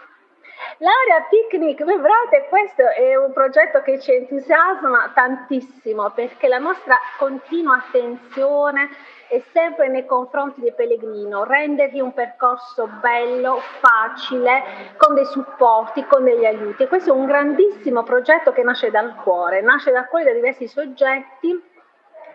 L'area 0.77 1.25
picnic, 1.29 1.83
vedrete, 1.83 2.47
questo 2.49 2.87
è 2.89 3.15
un 3.15 3.31
progetto 3.31 3.81
che 3.81 3.99
ci 3.99 4.11
entusiasma 4.11 5.11
tantissimo 5.13 6.11
perché 6.11 6.47
la 6.47 6.57
nostra 6.57 6.97
continua 7.17 7.77
attenzione 7.77 8.89
è 9.29 9.41
sempre 9.51 9.87
nei 9.87 10.05
confronti 10.05 10.61
del 10.61 10.73
pellegrino, 10.73 11.43
rendergli 11.43 11.99
un 11.99 12.13
percorso 12.13 12.87
bello, 12.99 13.59
facile, 13.79 14.63
con 14.97 15.15
dei 15.15 15.25
supporti, 15.25 16.05
con 16.05 16.23
degli 16.23 16.45
aiuti. 16.45 16.87
Questo 16.87 17.11
è 17.11 17.15
un 17.15 17.25
grandissimo 17.25 18.03
progetto 18.03 18.51
che 18.51 18.63
nasce 18.63 18.91
dal 18.91 19.15
cuore, 19.23 19.61
nasce 19.61 19.91
dal 19.91 20.07
cuore 20.07 20.25
da 20.25 20.33
diversi 20.33 20.67
soggetti 20.67 21.71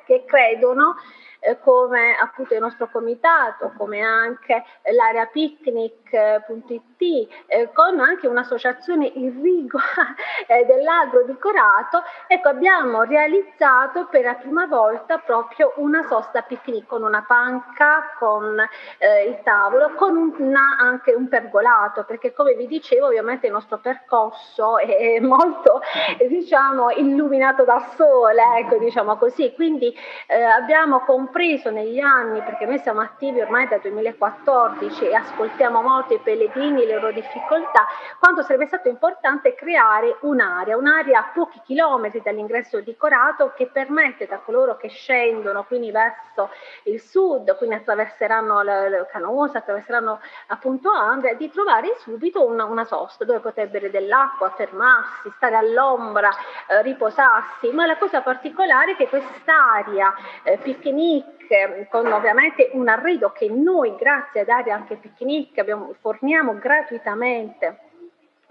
che 0.06 0.24
credono 0.24 0.96
eh, 1.40 1.58
come 1.60 2.16
appunto 2.16 2.54
il 2.54 2.60
nostro 2.60 2.88
comitato, 2.90 3.72
come 3.76 4.00
anche 4.00 4.64
l'area 4.92 5.26
picnic.it, 5.26 7.28
eh, 7.46 7.70
con 7.72 8.00
anche 8.00 8.26
un'associazione 8.26 9.06
irrigua 9.06 9.80
eh, 10.46 10.64
dell'agro 10.64 11.24
di 11.24 11.36
Corato, 11.38 12.02
ecco 12.26 12.48
abbiamo 12.48 13.02
realizzato 13.02 14.06
per 14.06 14.24
la 14.24 14.34
prima 14.34 14.66
volta 14.66 15.18
proprio 15.18 15.72
una 15.76 16.04
sosta 16.08 16.42
picnic 16.42 16.86
con 16.86 17.02
una 17.02 17.24
panca, 17.26 18.14
con 18.18 18.58
eh, 18.98 19.28
il 19.28 19.40
tavolo, 19.42 19.94
con 19.94 20.34
una, 20.38 20.76
anche 20.78 21.12
un 21.12 21.28
pergolato, 21.28 22.04
perché 22.04 22.32
come 22.32 22.54
vi 22.54 22.66
dicevo 22.66 23.06
ovviamente 23.06 23.46
il 23.46 23.52
nostro 23.52 23.78
percorso 23.78 24.78
è 24.78 25.18
molto 25.20 25.80
diciamo 26.28 26.90
illuminato 26.90 27.64
dal 27.64 27.84
sole, 27.94 28.42
ecco 28.58 28.78
diciamo 28.78 29.16
così, 29.16 29.52
quindi 29.54 29.94
eh, 30.26 30.42
abbiamo 30.42 31.00
comprato 31.00 31.27
compreso 31.28 31.70
negli 31.70 31.98
anni, 31.98 32.40
perché 32.42 32.64
noi 32.64 32.78
siamo 32.78 33.00
attivi 33.00 33.40
ormai 33.40 33.68
dal 33.68 33.80
2014 33.80 35.08
e 35.08 35.14
ascoltiamo 35.14 35.82
molto 35.82 36.14
i 36.14 36.20
pellegrini 36.20 36.82
e 36.82 36.86
le 36.86 36.94
loro 36.94 37.12
difficoltà, 37.12 37.86
quanto 38.18 38.42
sarebbe 38.42 38.66
stato 38.66 38.88
importante 38.88 39.54
creare 39.54 40.16
un'area, 40.20 40.76
un'area 40.76 41.18
a 41.18 41.30
pochi 41.34 41.60
chilometri 41.64 42.22
dall'ingresso 42.22 42.80
di 42.80 42.96
Corato 42.96 43.52
che 43.54 43.66
permette 43.66 44.24
a 44.24 44.38
coloro 44.38 44.76
che 44.78 44.88
scendono 44.88 45.64
quindi 45.64 45.90
verso 45.90 46.50
il 46.84 47.00
sud, 47.00 47.54
quindi 47.58 47.76
attraverseranno 47.76 48.60
il 48.62 49.06
Canosa, 49.10 49.58
attraverseranno 49.58 50.20
appunto 50.46 50.90
Andria, 50.90 51.34
di 51.34 51.50
trovare 51.50 51.94
subito 51.98 52.44
una, 52.46 52.64
una 52.64 52.84
sosta 52.84 53.24
dove 53.24 53.40
poter 53.40 53.68
bere 53.68 53.90
dell'acqua, 53.90 54.50
fermarsi, 54.50 55.30
stare 55.36 55.56
all'ombra, 55.56 56.30
eh, 56.68 56.80
riposarsi, 56.82 57.70
ma 57.72 57.84
la 57.84 57.98
cosa 57.98 58.22
particolare 58.22 58.92
è 58.92 58.96
che 58.96 59.08
quest'area 59.08 60.14
eh, 60.42 60.56
picnic 60.58 61.17
picnic 61.22 61.88
con 61.88 62.06
ovviamente 62.12 62.70
un 62.72 62.88
arredo 62.88 63.32
che 63.32 63.48
noi 63.48 63.94
grazie 63.96 64.40
ad 64.40 64.48
Aria 64.48 64.74
anche 64.74 64.96
Picnic 64.96 65.58
abbiamo, 65.58 65.94
forniamo 66.00 66.58
gratuitamente 66.58 67.78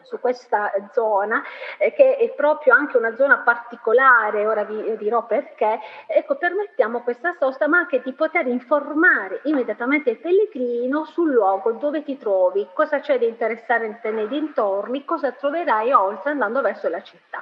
su 0.07 0.19
questa 0.19 0.71
zona, 0.91 1.43
eh, 1.77 1.93
che 1.93 2.15
è 2.15 2.29
proprio 2.29 2.73
anche 2.73 2.97
una 2.97 3.15
zona 3.15 3.37
particolare, 3.39 4.45
ora 4.45 4.63
vi 4.63 4.95
dirò 4.97 5.25
perché, 5.25 5.79
ecco, 6.07 6.35
permettiamo 6.35 7.01
questa 7.01 7.35
sosta, 7.37 7.67
ma 7.67 7.79
anche 7.79 8.01
di 8.01 8.13
poter 8.13 8.47
informare 8.47 9.41
immediatamente 9.43 10.11
il 10.11 10.19
pellegrino 10.19 11.05
sul 11.05 11.31
luogo 11.31 11.73
dove 11.73 12.03
ti 12.03 12.17
trovi, 12.17 12.67
cosa 12.73 12.99
c'è 12.99 13.19
di 13.19 13.27
interessante 13.27 14.11
nei 14.11 14.27
dintorni, 14.27 15.05
cosa 15.05 15.31
troverai 15.31 15.91
oltre 15.91 16.31
andando 16.31 16.61
verso 16.61 16.87
la 16.89 17.01
città. 17.01 17.41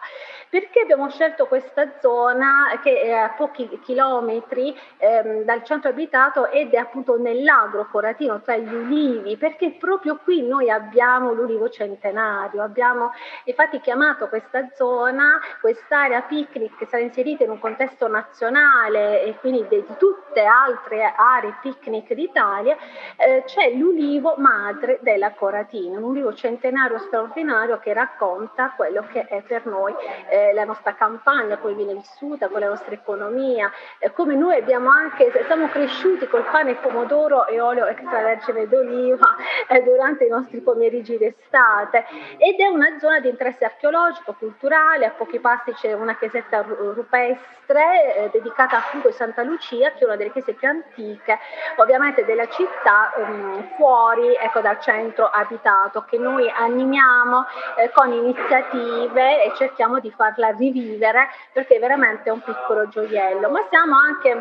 Perché 0.50 0.82
abbiamo 0.82 1.10
scelto 1.10 1.48
questa 1.48 2.00
zona 2.00 2.80
che 2.82 3.02
è 3.02 3.12
a 3.12 3.30
pochi 3.30 3.80
chilometri 3.84 4.76
ehm, 4.98 5.44
dal 5.44 5.64
centro 5.64 5.90
abitato 5.90 6.50
ed 6.50 6.74
è 6.74 6.78
appunto 6.78 7.18
nell'agro 7.18 7.88
coratino 7.92 8.42
tra 8.42 8.56
gli 8.56 8.74
ulivi? 8.74 9.38
Perché 9.38 9.72
proprio 9.72 10.18
qui 10.24 10.48
noi 10.48 10.70
abbiamo 10.70 11.34
l'ulivo 11.34 11.70
centenario 11.70 12.55
stadio. 12.56 12.64
Abbiamo 12.64 13.12
infatti 13.44 13.80
chiamato 13.82 14.28
questa 14.30 14.68
zona, 14.76 15.40
quest'area 15.60 16.22
picnic 16.22 16.78
che 16.78 16.86
sarà 16.86 17.04
inserita 17.04 17.44
in 17.44 17.50
un 17.50 17.60
contesto 17.60 18.08
nazionale 18.08 19.24
e 19.24 19.36
quindi 19.40 19.66
di 19.68 19.86
tutte 19.98 20.44
altre 20.44 21.14
aree 21.16 21.58
picnic 21.62 22.14
d'Italia, 22.14 22.78
eh, 23.18 23.44
c'è 23.46 23.72
l'ulivo 23.72 24.36
madre 24.38 25.00
della 25.02 25.32
Coratina, 25.34 25.98
un 25.98 26.04
ulivo 26.04 26.34
centenario 26.34 26.98
straordinario 27.00 27.80
che 27.80 27.94
racconta 27.94 28.74
quello 28.76 29.06
che 29.12 29.26
è 29.28 29.42
per 29.42 29.66
noi 29.66 29.94
eh, 30.30 30.54
la 30.54 30.64
nostra 30.64 30.96
campagna, 30.96 31.58
come 31.58 31.74
viene 31.74 31.94
vissuta, 31.94 32.48
con 32.48 32.60
la 32.60 32.70
nostra 32.70 32.94
economia, 32.94 33.72
eh, 34.00 34.12
come 34.12 34.36
noi 34.36 34.58
abbiamo 34.58 34.90
anche, 34.90 35.32
siamo 35.46 35.68
cresciuti 35.68 36.28
col 36.28 36.44
pane, 36.44 36.76
pomodoro 36.76 37.48
e 37.48 37.60
olio 37.60 37.86
extravergine 37.86 38.68
d'oliva 38.68 39.36
eh, 39.68 39.82
durante 39.84 40.26
i 40.26 40.30
nostri 40.30 40.62
pomeriggi 40.62 41.18
d'estate 41.18 42.06
ed 42.46 42.60
è 42.60 42.68
una 42.68 43.00
zona 43.00 43.20
di 43.20 43.28
interesse 43.28 43.66
archeologico, 43.66 44.36
culturale, 44.38 45.08
a 45.08 45.10
pochi 45.10 45.40
passi 45.40 45.74
c'è 45.74 45.94
una 45.94 46.16
chiesetta 46.16 46.62
rupestre 46.62 48.16
eh, 48.16 48.30
dedicata 48.32 48.78
appunto 48.78 49.08
a 49.08 49.12
Santa 49.14 49.42
Lucia, 49.42 49.94
che 49.94 50.02
è 50.02 50.06
una 50.06 50.16
delle 50.16 50.32
chiese 50.32 50.54
più 50.54 50.68
antiche 50.68 51.40
ovviamente 51.78 52.24
della 52.24 52.48
città, 52.50 53.12
ehm, 53.16 53.74
fuori 53.78 54.36
ecco, 54.36 54.60
dal 54.60 54.80
centro 54.80 55.26
abitato, 55.26 56.06
che 56.08 56.20
noi 56.20 56.48
animiamo 56.48 57.48
eh, 57.78 57.90
con 57.90 58.14
iniziative 58.14 59.44
e 59.44 59.52
cerchiamo 59.56 60.00
di 60.00 60.12
farla 60.12 60.50
rivivere 60.50 61.30
perché 61.52 61.78
è 61.78 61.80
veramente 61.80 62.30
un 62.30 62.44
piccolo 62.44 62.88
gioiello, 62.90 63.50
ma 63.50 63.66
siamo 63.72 63.96
anche 63.98 64.38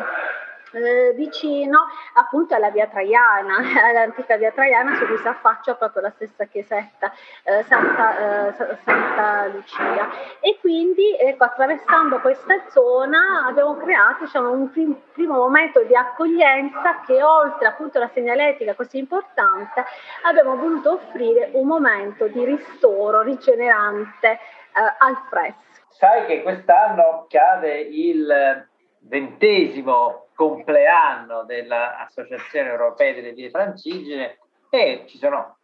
eh, 0.75 1.13
vicino 1.13 1.87
appunto 2.13 2.55
alla 2.55 2.69
via 2.69 2.87
Traiana, 2.87 3.57
all'antica 3.87 4.37
via 4.37 4.51
Traiana 4.51 4.95
su 4.95 5.05
cui 5.05 5.17
si 5.17 5.27
affaccia 5.27 5.75
proprio 5.75 6.03
la 6.03 6.11
stessa 6.11 6.45
chiesetta 6.45 7.11
eh, 7.43 7.63
Santa, 7.63 8.47
eh, 8.47 8.77
Santa, 8.83 9.47
Lucia. 9.47 10.09
E 10.39 10.57
quindi 10.59 11.15
ecco, 11.17 11.45
attraversando 11.45 12.19
questa 12.19 12.61
zona 12.69 13.45
abbiamo 13.47 13.75
creato 13.77 14.25
diciamo, 14.25 14.51
un 14.51 14.69
prim- 14.71 14.99
primo 15.13 15.35
momento 15.35 15.83
di 15.83 15.95
accoglienza 15.95 17.01
che 17.05 17.23
oltre 17.23 17.67
appunto 17.67 17.97
alla 17.97 18.09
segnaletica 18.13 18.73
così 18.75 18.97
importante 18.97 19.83
abbiamo 20.23 20.55
voluto 20.55 20.93
offrire 20.93 21.49
un 21.53 21.67
momento 21.67 22.27
di 22.27 22.43
ristoro 22.43 23.21
rigenerante 23.21 24.31
eh, 24.31 24.39
al 24.99 25.17
fresco. 25.29 25.63
Sai 25.89 26.25
che 26.25 26.41
quest'anno 26.43 27.25
cade 27.29 27.79
il 27.79 28.67
ventesimo 28.99 30.24
compleanno 30.35 31.43
dell'Associazione 31.43 32.69
Europea 32.69 33.13
delle 33.13 33.33
Vie 33.33 33.49
Francigene 33.49 34.37
e 34.69 35.05
ci 35.07 35.17
sono 35.17 35.57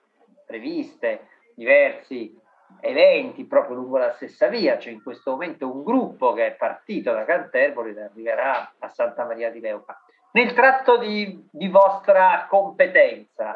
previste 0.45 1.27
diversi 1.53 2.39
eventi 2.79 3.45
proprio 3.45 3.75
lungo 3.75 3.97
la 3.97 4.13
stessa 4.13 4.47
via, 4.47 4.77
c'è 4.77 4.89
in 4.89 5.03
questo 5.03 5.31
momento 5.31 5.71
un 5.71 5.83
gruppo 5.83 6.33
che 6.33 6.47
è 6.47 6.51
partito 6.53 7.11
da 7.11 7.25
Canterbury 7.25 7.93
e 7.93 8.01
arriverà 8.01 8.73
a 8.79 8.87
Santa 8.87 9.25
Maria 9.25 9.51
di 9.51 9.59
Leuca. 9.59 10.01
Nel 10.33 10.53
tratto 10.53 10.97
di, 10.97 11.45
di 11.51 11.67
vostra 11.67 12.47
competenza, 12.49 13.53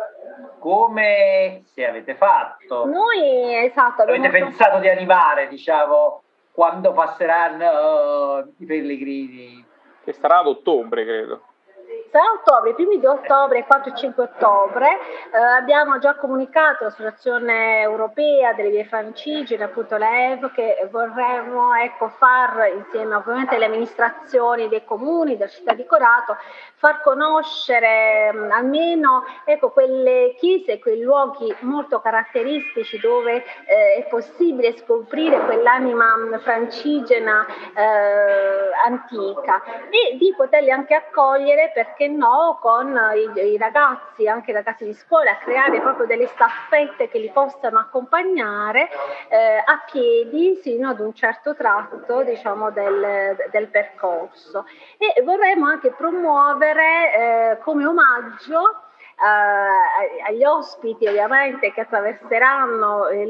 come 0.59 1.61
se 1.63 1.87
avete 1.87 2.15
fatto? 2.15 2.85
Noi, 2.85 3.65
esatto. 3.65 4.01
Avete 4.01 4.29
pensato 4.29 4.79
di 4.79 4.89
arrivare, 4.89 5.47
diciamo, 5.47 6.21
quando 6.51 6.91
passeranno 6.91 8.39
uh, 8.39 8.53
i 8.57 8.65
pellegrini? 8.65 9.65
Che 10.05 10.13
sarà 10.13 10.37
ad 10.37 10.45
ottobre, 10.45 11.03
credo. 11.03 11.41
3 12.11 12.21
ottobre, 12.39 12.69
i 12.69 12.73
primi 12.75 12.99
di 12.99 13.05
ottobre 13.05 13.59
e 13.59 13.65
4 13.65 13.91
e 13.91 13.95
5 13.97 14.23
ottobre 14.23 14.99
eh, 15.33 15.37
abbiamo 15.37 15.99
già 15.99 16.15
comunicato 16.15 16.83
all'Associazione 16.83 17.81
Europea 17.81 18.53
delle 18.53 18.69
Vie 18.69 18.85
Francigene, 18.85 19.65
appunto 19.65 19.97
la 19.97 20.31
EV, 20.31 20.51
che 20.53 20.87
vorremmo 20.89 21.73
ecco, 21.75 22.07
far 22.07 22.71
insieme 22.73 23.15
ovviamente 23.15 23.55
alle 23.55 23.65
amministrazioni 23.65 24.69
dei 24.69 24.85
comuni, 24.85 25.35
della 25.35 25.49
città 25.49 25.73
di 25.73 25.85
Corato, 25.85 26.37
far 26.85 27.01
conoscere 27.01 28.31
mh, 28.31 28.51
almeno 28.51 29.23
ecco, 29.43 29.71
quelle 29.71 30.35
chiese, 30.37 30.77
quei 30.77 31.01
luoghi 31.01 31.51
molto 31.61 31.99
caratteristici 31.99 32.99
dove 32.99 33.43
eh, 33.65 33.95
è 33.95 34.07
possibile 34.07 34.77
scoprire 34.77 35.39
quell'anima 35.45 36.13
francigena 36.43 37.43
eh, 37.75 38.69
antica 38.85 39.63
e 39.89 40.15
di 40.17 40.31
poterli 40.37 40.69
anche 40.69 40.93
accogliere 40.93 41.71
perché 41.73 42.07
no, 42.07 42.59
con 42.61 42.95
i, 43.15 43.39
i, 43.39 43.57
ragazzi, 43.57 44.27
anche 44.27 44.51
i 44.51 44.53
ragazzi 44.53 44.85
di 44.85 44.93
scuola, 44.93 45.37
creare 45.37 45.81
proprio 45.81 46.05
delle 46.05 46.27
staffette 46.27 47.09
che 47.09 47.17
li 47.17 47.31
possano 47.31 47.79
accompagnare 47.79 48.89
eh, 49.29 49.57
a 49.57 49.81
piedi 49.91 50.59
sino 50.61 50.89
ad 50.89 50.99
un 50.99 51.15
certo 51.15 51.55
tratto 51.55 52.21
diciamo, 52.21 52.69
del, 52.69 53.35
del 53.49 53.69
percorso. 53.69 54.65
E 54.99 55.23
vorremmo 55.23 55.65
anche 55.65 55.89
promuovere 55.91 56.74
eh, 56.83 57.57
come 57.59 57.85
omaggio 57.85 58.83
eh, 59.17 60.23
agli 60.27 60.43
ospiti 60.43 61.07
ovviamente 61.07 61.71
che 61.71 61.81
attraverseranno 61.81 63.09
il 63.09 63.29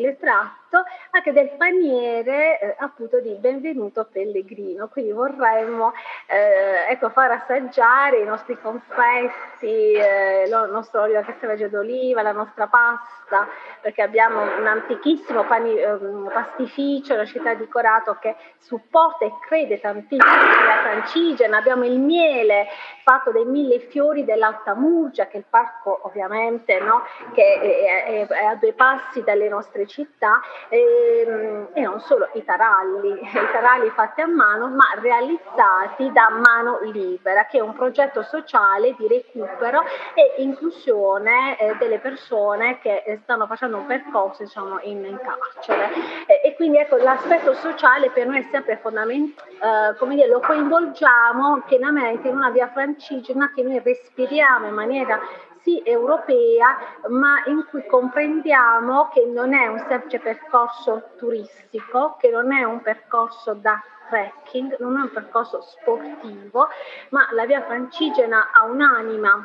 tratto 0.69 0.83
anche 1.11 1.31
del 1.31 1.51
paniere 1.57 2.59
eh, 2.59 2.75
appunto 2.79 3.19
di 3.19 3.35
benvenuto 3.35 4.07
pellegrino 4.11 4.87
quindi 4.87 5.11
vorremmo 5.11 5.93
eh, 6.27 6.91
ecco, 6.91 7.09
far 7.09 7.31
assaggiare 7.31 8.19
i 8.19 8.25
nostri 8.25 8.57
confetti 8.59 9.93
eh, 9.93 10.43
il 10.45 10.69
nostro 10.71 11.01
olio 11.01 11.19
a 11.19 11.25
extravergine 11.25 11.69
d'oliva 11.69 12.21
la 12.21 12.31
nostra 12.31 12.67
pasta 12.67 13.47
perché 13.81 14.01
abbiamo 14.01 14.41
un 14.41 14.67
antichissimo 14.67 15.45
pani, 15.45 15.73
um, 15.81 16.29
pastificio 16.31 17.13
nella 17.13 17.25
città 17.25 17.53
di 17.53 17.67
Corato 17.67 18.17
che 18.19 18.35
supporta 18.57 19.25
e 19.25 19.31
crede 19.47 19.79
tantissimo 19.79 20.31
alla 20.31 20.81
francigena 20.81 21.57
abbiamo 21.57 21.85
il 21.85 21.99
miele 21.99 22.67
fatto 23.03 23.31
dai 23.31 23.45
mille 23.45 23.79
fiori 23.79 24.25
dell'Alta 24.25 24.73
Murgia 24.75 25.27
che 25.27 25.35
è 25.35 25.37
il 25.37 25.45
parco 25.49 26.01
ovviamente 26.03 26.79
no? 26.79 27.03
che 27.33 27.59
è, 27.59 28.25
è, 28.25 28.27
è, 28.27 28.43
a 28.45 28.55
due 28.55 28.73
passi 28.73 29.23
dalle 29.23 29.47
nostre 29.47 29.85
città 29.87 30.41
e, 30.69 31.23
ehm, 31.25 31.67
e, 31.73 31.81
non 31.81 31.99
solo 32.01 32.29
i 32.33 32.43
taralli, 32.43 33.19
i 33.21 33.51
taralli 33.51 33.89
fatti 33.89 34.21
a 34.21 34.27
mano 34.27 34.67
ma 34.69 34.85
realizzati 34.99 36.11
da 36.11 36.29
Mano 36.29 36.79
Libera 36.91 37.45
che 37.45 37.57
è 37.57 37.61
un 37.61 37.73
progetto 37.73 38.23
sociale 38.23 38.95
di 38.97 39.07
recupero 39.07 39.83
e 40.13 40.41
inclusione 40.41 41.57
eh, 41.59 41.75
delle 41.77 41.99
persone 41.99 42.79
che 42.79 43.03
eh, 43.05 43.19
stanno 43.23 43.47
facendo 43.47 43.77
un 43.77 43.85
percorso 43.85 44.43
diciamo, 44.43 44.79
in, 44.81 45.05
in 45.05 45.19
carcere. 45.19 45.89
E, 46.25 46.41
e, 46.43 46.55
quindi 46.55 46.77
ecco 46.77 46.97
l'aspetto 46.97 47.53
sociale 47.53 48.09
per 48.09 48.27
noi 48.27 48.39
è 48.39 48.47
sempre 48.51 48.77
fondamentale, 48.77 49.91
eh, 49.91 49.97
come 49.97 50.15
dire 50.15 50.27
lo 50.27 50.39
coinvolgiamo 50.39 51.63
pienamente 51.67 52.27
in 52.27 52.35
una 52.35 52.49
via 52.49 52.69
francigena 52.69 53.51
che 53.53 53.63
noi 53.63 53.79
respiriamo 53.79 54.67
in 54.67 54.73
maniera 54.73 55.19
sì 55.65 55.81
europea, 55.83 56.77
ma 57.09 57.43
in 57.47 57.65
cui 57.67 57.83
comprendiamo 57.87 59.09
che 59.11 59.25
non 59.25 59.55
è 59.55 59.65
un 59.65 59.83
semplice 59.87 60.19
percorso 60.19 61.09
turistico, 61.17 62.17
che 62.19 62.29
non 62.29 62.53
è 62.53 62.63
un 62.63 62.81
percorso 62.81 63.55
da 63.55 63.83
trekking, 64.07 64.77
non 64.77 64.95
è 64.97 65.01
un 65.01 65.11
percorso 65.11 65.61
sportivo, 65.61 66.67
ma 67.09 67.27
la 67.31 67.47
via 67.47 67.63
francigena 67.63 68.51
ha 68.53 68.65
un'anima 68.65 69.43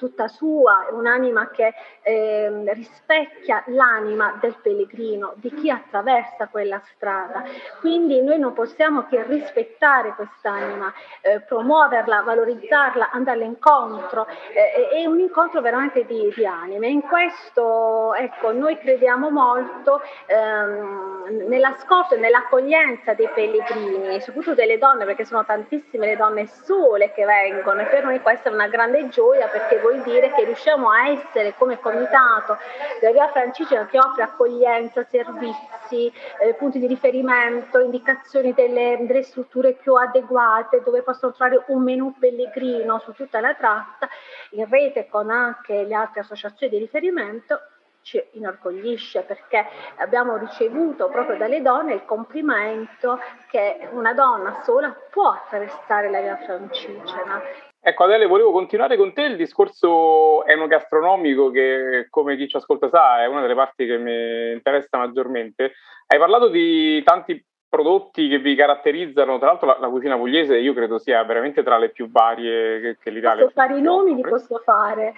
tutta 0.00 0.28
sua, 0.28 0.88
un'anima 0.92 1.50
che 1.50 1.74
eh, 2.00 2.72
rispecchia 2.72 3.62
l'anima 3.66 4.38
del 4.40 4.56
pellegrino, 4.62 5.34
di 5.36 5.52
chi 5.52 5.68
attraversa 5.68 6.48
quella 6.48 6.80
strada. 6.94 7.44
Quindi 7.80 8.22
noi 8.22 8.38
non 8.38 8.54
possiamo 8.54 9.06
che 9.06 9.22
rispettare 9.24 10.14
quest'anima, 10.14 10.90
eh, 11.20 11.40
promuoverla, 11.40 12.22
valorizzarla, 12.22 13.10
andarle 13.10 13.44
incontro. 13.44 14.26
Eh, 14.54 14.88
è 14.88 15.04
un 15.04 15.20
incontro 15.20 15.60
veramente 15.60 16.06
di, 16.06 16.32
di 16.34 16.46
anime. 16.46 16.88
In 16.88 17.02
questo 17.02 18.14
ecco, 18.14 18.52
noi 18.52 18.78
crediamo 18.78 19.28
molto 19.28 20.00
ehm, 20.24 21.46
nell'ascolto 21.46 22.14
e 22.14 22.18
nell'accoglienza 22.18 23.12
dei 23.12 23.28
pellegrini, 23.34 24.18
soprattutto 24.22 24.54
delle 24.54 24.78
donne, 24.78 25.04
perché 25.04 25.26
sono 25.26 25.44
tantissime 25.44 26.06
le 26.06 26.16
donne 26.16 26.46
sole 26.46 27.12
che 27.12 27.26
vengono 27.26 27.82
e 27.82 27.84
per 27.84 28.04
noi 28.04 28.20
questa 28.20 28.48
è 28.48 28.52
una 28.52 28.68
grande 28.68 29.08
gioia 29.08 29.48
perché 29.48 29.78
voi 29.78 29.89
vuol 29.90 30.02
dire 30.02 30.32
che 30.32 30.44
riusciamo 30.44 30.90
a 30.90 31.08
essere 31.08 31.54
come 31.56 31.80
comitato 31.80 32.56
della 33.00 33.12
Via 33.12 33.28
Francigena 33.28 33.86
che 33.86 33.98
offre 33.98 34.22
accoglienza, 34.22 35.04
servizi, 35.04 36.12
eh, 36.40 36.54
punti 36.54 36.78
di 36.78 36.86
riferimento, 36.86 37.80
indicazioni 37.80 38.54
delle, 38.54 38.98
delle 39.00 39.22
strutture 39.22 39.72
più 39.72 39.94
adeguate 39.94 40.82
dove 40.84 41.02
possono 41.02 41.32
trovare 41.32 41.64
un 41.68 41.82
menù 41.82 42.14
pellegrino 42.18 43.00
su 43.00 43.12
tutta 43.12 43.40
la 43.40 43.54
tratta. 43.54 44.08
In 44.50 44.68
rete 44.68 45.08
con 45.08 45.30
anche 45.30 45.84
le 45.84 45.94
altre 45.94 46.20
associazioni 46.20 46.72
di 46.72 46.78
riferimento 46.78 47.60
ci 48.02 48.22
inorgoglisce 48.32 49.22
perché 49.22 49.66
abbiamo 49.96 50.36
ricevuto 50.36 51.08
proprio 51.08 51.36
dalle 51.36 51.60
donne 51.60 51.94
il 51.94 52.04
complimento 52.06 53.20
che 53.50 53.88
una 53.90 54.14
donna 54.14 54.62
sola 54.62 54.96
può 55.10 55.32
attraversare 55.32 56.10
la 56.10 56.20
via 56.20 56.36
francigena 56.38 57.68
Ecco 57.82 58.04
Adele, 58.04 58.26
volevo 58.26 58.52
continuare 58.52 58.98
con 58.98 59.14
te 59.14 59.22
il 59.22 59.36
discorso 59.36 60.44
enogastronomico 60.44 61.50
che, 61.50 62.08
come 62.10 62.36
chi 62.36 62.46
ci 62.46 62.56
ascolta 62.56 62.90
sa, 62.90 63.22
è 63.22 63.26
una 63.26 63.40
delle 63.40 63.54
parti 63.54 63.86
che 63.86 63.96
mi 63.96 64.52
interessa 64.52 64.98
maggiormente. 64.98 65.72
Hai 66.06 66.18
parlato 66.18 66.48
di 66.48 67.02
tanti 67.02 67.42
prodotti 67.66 68.28
che 68.28 68.38
vi 68.38 68.54
caratterizzano, 68.54 69.38
tra 69.38 69.46
l'altro 69.46 69.66
la, 69.66 69.78
la 69.80 69.88
cucina 69.88 70.16
pugliese 70.16 70.58
io 70.58 70.74
credo 70.74 70.98
sia 70.98 71.24
veramente 71.24 71.62
tra 71.62 71.78
le 71.78 71.88
più 71.88 72.10
varie 72.10 72.80
che, 72.80 72.96
che 73.00 73.10
l'Italia. 73.10 73.44
Posso 73.44 73.54
fare 73.54 73.78
i 73.78 73.80
nomi, 73.80 74.14
li 74.14 74.22
posso 74.22 74.58
fare. 74.58 75.14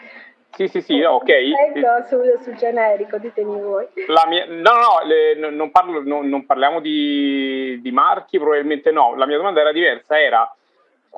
Sì, 0.51 0.69
sì, 0.69 0.83
sì, 0.83 1.03
ok. 1.03 1.33
Sul, 2.07 2.39
sul 2.43 2.55
generico, 2.55 3.17
ditemi 3.17 3.61
voi. 3.61 3.89
Mia, 4.29 4.45
no, 4.47 4.61
no, 4.61 5.01
le, 5.05 5.35
non, 5.35 5.71
parlo, 5.73 6.03
no, 6.05 6.23
non 6.23 6.47
parliamo 6.47 6.79
di, 6.79 7.81
di 7.81 7.91
marchi, 7.91 8.39
probabilmente 8.39 8.93
no. 8.93 9.17
La 9.17 9.27
mia 9.27 9.39
domanda 9.39 9.61
era 9.61 9.73
diversa, 9.73 10.21
era 10.21 10.49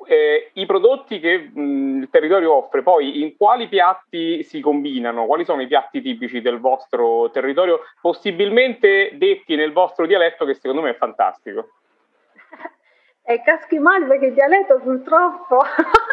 eh, 0.06 0.50
i 0.54 0.66
prodotti 0.66 1.20
che 1.20 1.50
mh, 1.52 2.02
il 2.02 2.08
territorio 2.10 2.54
offre, 2.54 2.82
poi 2.82 3.22
in 3.22 3.36
quali 3.36 3.68
piatti 3.68 4.42
si 4.42 4.60
combinano? 4.60 5.26
Quali 5.26 5.44
sono 5.44 5.62
i 5.62 5.66
piatti 5.66 6.02
tipici 6.02 6.40
del 6.40 6.58
vostro 6.58 7.30
territorio, 7.30 7.80
possibilmente 8.00 9.12
detti 9.14 9.54
nel 9.56 9.72
vostro 9.72 10.06
dialetto, 10.06 10.44
che 10.44 10.54
secondo 10.54 10.82
me 10.82 10.90
è 10.90 10.96
fantastico? 10.96 11.68
E 13.26 13.40
caschi 13.42 13.78
male 13.78 14.04
perché 14.06 14.26
il 14.26 14.34
dialetto 14.34 14.80
purtroppo 14.80 15.62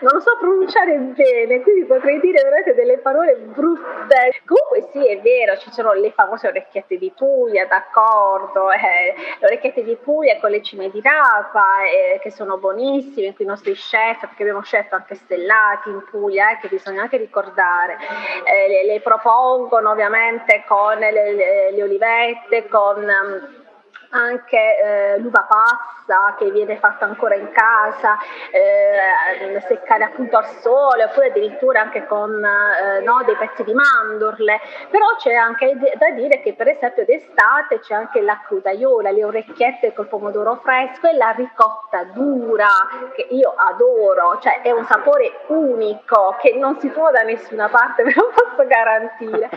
non 0.00 0.12
lo 0.14 0.20
so 0.20 0.36
pronunciare 0.38 0.96
bene, 0.96 1.60
quindi 1.60 1.84
potrei 1.84 2.20
dire 2.20 2.42
veramente 2.42 2.74
delle 2.74 2.98
parole 2.98 3.36
brutte. 3.36 4.40
Comunque 4.44 4.88
sì, 4.92 5.06
è 5.06 5.20
vero, 5.20 5.56
ci 5.58 5.70
sono 5.72 5.92
le 5.92 6.10
famose 6.12 6.48
orecchiette 6.48 6.96
di 6.96 7.12
Puglia, 7.14 7.66
d'accordo, 7.66 8.70
eh, 8.70 9.14
le 9.38 9.46
orecchiette 9.46 9.82
di 9.82 9.96
Puglia 9.96 10.38
con 10.40 10.50
le 10.50 10.62
cime 10.62 10.90
di 10.90 11.00
rapa, 11.02 11.84
eh, 11.84 12.18
che 12.20 12.30
sono 12.30 12.56
buonissime, 12.58 13.34
cui 13.34 13.44
i 13.44 13.48
nostri 13.48 13.74
chef, 13.74 14.20
perché 14.20 14.42
abbiamo 14.42 14.60
chef 14.60 14.90
anche 14.92 15.14
stellati 15.14 15.90
in 15.90 16.02
Puglia, 16.10 16.52
eh, 16.52 16.58
che 16.60 16.68
bisogna 16.68 17.02
anche 17.02 17.18
ricordare, 17.18 17.98
eh, 18.44 18.68
le, 18.68 18.92
le, 18.92 19.00
propongono 19.00 19.90
ovviamente 19.90 20.64
con 20.66 20.96
le, 20.96 21.12
le, 21.12 21.72
le 21.72 21.82
olivette, 21.82 22.68
con... 22.68 23.02
Um, 23.02 23.58
anche 24.10 24.58
eh, 24.58 25.18
l'uva 25.18 25.46
passa 25.48 25.99
che 26.36 26.50
viene 26.50 26.76
fatta 26.78 27.04
ancora 27.04 27.34
in 27.34 27.50
casa, 27.52 28.16
eh, 28.50 29.60
seccare 29.66 30.04
appunto 30.04 30.36
al 30.36 30.46
sole, 30.60 31.04
oppure 31.04 31.28
addirittura 31.28 31.80
anche 31.80 32.06
con 32.06 32.32
eh, 32.32 33.00
no, 33.00 33.22
dei 33.24 33.36
pezzi 33.36 33.64
di 33.64 33.72
mandorle. 33.72 34.60
Però 34.90 35.06
c'è 35.18 35.34
anche 35.34 35.76
da 35.96 36.10
dire 36.10 36.40
che 36.42 36.54
per 36.54 36.68
esempio 36.68 37.04
d'estate 37.04 37.80
c'è 37.80 37.94
anche 37.94 38.20
la 38.20 38.40
crudaiola, 38.44 39.10
le 39.10 39.24
orecchiette 39.24 39.92
col 39.92 40.08
pomodoro 40.08 40.56
fresco 40.62 41.08
e 41.08 41.16
la 41.16 41.30
ricotta 41.30 42.04
dura, 42.04 42.68
che 43.14 43.26
io 43.30 43.54
adoro, 43.56 44.38
cioè 44.40 44.62
è 44.62 44.70
un 44.70 44.84
sapore 44.86 45.40
unico 45.48 46.36
che 46.40 46.54
non 46.56 46.78
si 46.80 46.90
trova 46.90 47.10
da 47.10 47.22
nessuna 47.22 47.68
parte, 47.68 48.02
ve 48.04 48.12
lo 48.14 48.30
posso 48.34 48.66
garantire. 48.66 49.48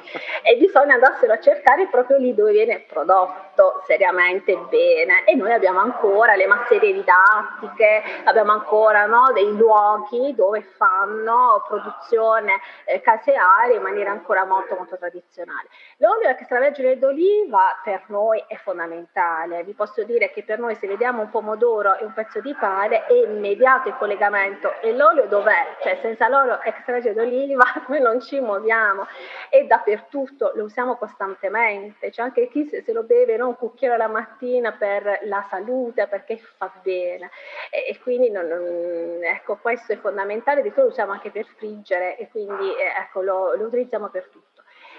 e 0.43 0.57
bisogna 0.57 0.95
andarselo 0.95 1.33
a 1.33 1.39
cercare 1.39 1.87
proprio 1.87 2.17
lì 2.17 2.33
dove 2.33 2.51
viene 2.51 2.83
prodotto 2.87 3.81
seriamente 3.85 4.55
bene 4.69 5.23
e 5.25 5.35
noi 5.35 5.51
abbiamo 5.51 5.79
ancora 5.79 6.35
le 6.35 6.42
le 6.43 6.47
masserie 6.47 6.93
didattiche, 6.93 8.03
abbiamo 8.25 8.51
ancora 8.51 9.05
no, 9.05 9.31
dei 9.33 9.55
luoghi 9.55 10.35
dove 10.35 10.61
fanno 10.61 11.63
produzione 11.67 12.59
eh, 12.85 13.01
casearia 13.01 13.77
in 13.77 13.81
maniera 13.81 14.11
ancora 14.11 14.45
molto 14.45 14.75
molto 14.75 14.97
tradizionale. 14.97 15.69
L'olio 15.97 16.29
extravergine 16.29 16.97
d'oliva 16.97 17.79
per 17.83 18.03
noi 18.07 18.43
è 18.47 18.57
fondamentale, 18.57 19.63
vi 19.63 19.73
posso 19.73 20.03
dire 20.03 20.31
che 20.31 20.43
per 20.43 20.59
noi 20.59 20.75
se 20.75 20.87
vediamo 20.87 21.21
un 21.21 21.29
pomodoro 21.29 21.97
e 21.97 22.03
un 22.03 22.13
pezzo 22.13 22.41
di 22.41 22.53
pane 22.53 23.05
è 23.05 23.13
immediato 23.13 23.87
il 23.89 23.95
collegamento 23.95 24.81
e 24.81 24.93
l'olio 24.93 25.27
dov'è? 25.27 25.77
Cioè 25.81 25.99
senza 26.01 26.27
l'olio 26.27 26.61
extravergine 26.61 27.13
d'oliva 27.13 27.63
noi 27.87 28.01
non 28.01 28.19
ci 28.19 28.39
muoviamo, 28.39 29.07
è 29.49 29.63
dappertutto, 29.63 30.51
lo 30.55 30.63
usiamo 30.63 30.95
costantemente, 30.97 32.09
c'è 32.09 32.21
anche 32.21 32.49
chi 32.49 32.67
se 32.67 32.83
lo 32.91 33.03
beve 33.03 33.37
no, 33.37 33.47
un 33.47 33.55
cucchiaio 33.55 33.95
la 33.95 34.07
mattina 34.07 34.73
per 34.73 35.19
la 35.23 35.45
salute, 35.49 36.07
perché 36.07 36.32
fa 36.37 36.71
bene 36.81 37.29
e, 37.69 37.89
e 37.89 37.99
quindi 37.99 38.29
non, 38.29 38.47
non, 38.47 39.23
ecco, 39.23 39.57
questo 39.57 39.93
è 39.93 39.97
fondamentale, 39.97 40.61
di 40.61 40.69
solito 40.69 40.81
lo 40.81 40.87
usiamo 40.87 41.11
anche 41.11 41.31
per 41.31 41.45
friggere 41.57 42.17
e 42.17 42.29
quindi 42.29 42.69
eh, 42.75 43.01
ecco, 43.01 43.21
lo, 43.21 43.55
lo 43.55 43.65
utilizziamo 43.65 44.09
per 44.09 44.27
tutto. 44.29 44.52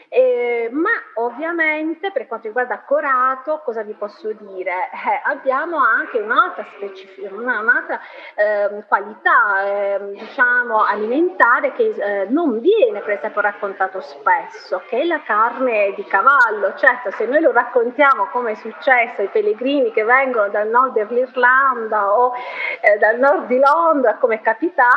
Eh, 0.08 0.68
ma 0.70 0.90
ovviamente 1.14 2.12
per 2.12 2.26
quanto 2.26 2.46
riguarda 2.46 2.80
Corato, 2.80 3.60
cosa 3.64 3.82
vi 3.82 3.94
posso 3.94 4.32
dire? 4.32 4.70
Eh, 4.70 5.20
abbiamo 5.24 5.78
anche 5.78 6.18
un'altra, 6.18 6.66
specific- 6.76 7.32
una, 7.32 7.60
un'altra 7.60 8.00
eh, 8.34 8.84
qualità 8.86 9.64
ehm, 9.66 10.12
diciamo, 10.12 10.84
alimentare 10.84 11.72
che 11.72 11.94
eh, 11.96 12.26
non 12.28 12.60
viene 12.60 13.00
per 13.00 13.14
esempio 13.14 13.40
raccontato 13.40 14.00
spesso, 14.00 14.82
che 14.88 15.00
è 15.00 15.04
la 15.04 15.22
carne 15.22 15.94
di 15.94 16.04
cavallo. 16.04 16.74
Certo, 16.76 17.10
se 17.12 17.26
noi 17.26 17.40
lo 17.40 17.52
raccontiamo 17.52 18.26
come 18.26 18.52
è 18.52 18.54
successo 18.56 19.20
ai 19.20 19.28
pellegrini 19.28 19.92
che 19.92 20.04
vengono 20.04 20.48
dal 20.48 20.68
nord 20.68 20.92
dell'Irlanda 20.92 22.12
o 22.12 22.32
eh, 22.80 22.98
dal 22.98 23.18
nord 23.18 23.46
di 23.46 23.58
Londra, 23.58 24.16
come 24.16 24.36
è 24.36 24.40
capitato, 24.40 24.92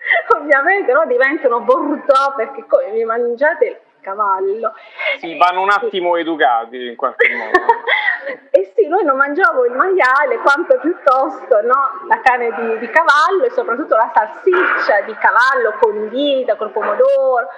ovviamente 0.36 0.92
no, 0.92 1.04
diventano 1.06 1.60
Bordeaux 1.60 2.34
perché 2.36 2.64
come 2.66 2.90
vi 2.90 3.04
mangiate 3.04 3.82
cavallo. 4.00 4.74
Sì, 5.18 5.36
vanno 5.36 5.62
un 5.62 5.70
attimo 5.70 6.14
sì. 6.14 6.20
educati 6.20 6.86
in 6.88 6.96
qualche 6.96 7.34
modo. 7.34 7.58
e 8.50 8.72
sì, 8.74 8.86
noi 8.86 9.04
non 9.04 9.16
mangiamo 9.16 9.64
il 9.64 9.72
maiale 9.72 10.38
quanto 10.38 10.78
piuttosto 10.80 11.60
no? 11.62 12.06
la 12.08 12.20
carne 12.20 12.52
di, 12.54 12.78
di, 12.78 12.90
cavallo 12.90 13.44
e 13.44 13.50
soprattutto 13.50 13.96
la 13.96 14.10
salsiccia 14.12 15.02
di 15.02 15.14
cavallo 15.14 15.76
condita 15.80 16.56
col 16.56 16.70
pomodoro. 16.70 17.48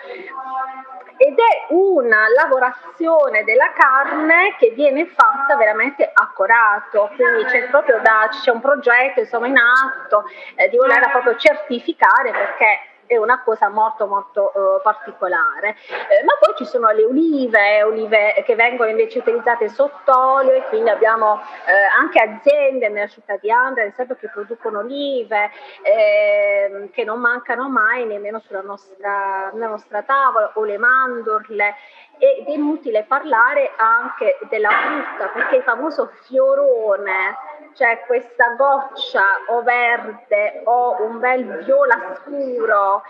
Ed 1.16 1.38
è 1.38 1.72
una 1.72 2.24
lavorazione 2.34 3.44
della 3.44 3.70
carne 3.72 4.56
che 4.58 4.70
viene 4.70 5.06
fatta 5.06 5.56
veramente 5.56 6.10
accorato, 6.12 7.10
quindi 7.14 7.44
c'è 7.44 7.68
proprio 7.68 8.00
da, 8.00 8.28
c'è 8.42 8.50
un 8.50 8.60
progetto 8.60 9.20
insomma, 9.20 9.46
in 9.46 9.56
atto 9.56 10.24
eh, 10.56 10.68
di 10.68 10.76
volerla 10.76 11.10
proprio 11.10 11.36
certificare 11.36 12.32
perché 12.32 12.91
è 13.12 13.16
una 13.18 13.42
cosa 13.42 13.68
molto 13.68 14.06
molto 14.06 14.52
uh, 14.54 14.82
particolare. 14.82 15.76
Eh, 15.88 16.24
ma 16.24 16.32
poi 16.40 16.54
ci 16.56 16.64
sono 16.64 16.90
le 16.90 17.04
olive, 17.04 17.82
olive 17.82 18.42
che 18.44 18.54
vengono 18.54 18.90
invece 18.90 19.18
utilizzate 19.18 19.68
sott'olio 19.68 20.52
e 20.52 20.64
quindi 20.68 20.90
abbiamo 20.90 21.40
eh, 21.66 21.72
anche 21.98 22.20
aziende 22.20 22.88
nella 22.88 23.08
città 23.08 23.36
di 23.36 23.50
Andria, 23.50 23.84
ad 23.84 23.90
esempio, 23.90 24.16
che 24.16 24.28
producono 24.28 24.80
olive 24.80 25.50
eh, 25.82 26.90
che 26.92 27.04
non 27.04 27.20
mancano 27.20 27.68
mai 27.68 28.06
nemmeno 28.06 28.40
sulla 28.40 28.62
nostra, 28.62 29.50
nostra 29.54 30.02
tavola 30.02 30.52
o 30.54 30.64
le 30.64 30.78
mandorle 30.78 31.74
ed 32.18 32.46
è 32.46 32.50
inutile 32.50 33.04
parlare 33.04 33.72
anche 33.76 34.38
della 34.48 34.70
frutta 34.70 35.28
perché 35.28 35.56
il 35.56 35.62
famoso 35.62 36.12
fiorone 36.22 37.36
cioè 37.74 38.04
questa 38.06 38.54
goccia 38.56 39.22
o 39.48 39.62
verde 39.62 40.62
o 40.64 40.96
un 41.02 41.18
bel 41.18 41.64
viola 41.64 42.14
scuro 42.16 43.02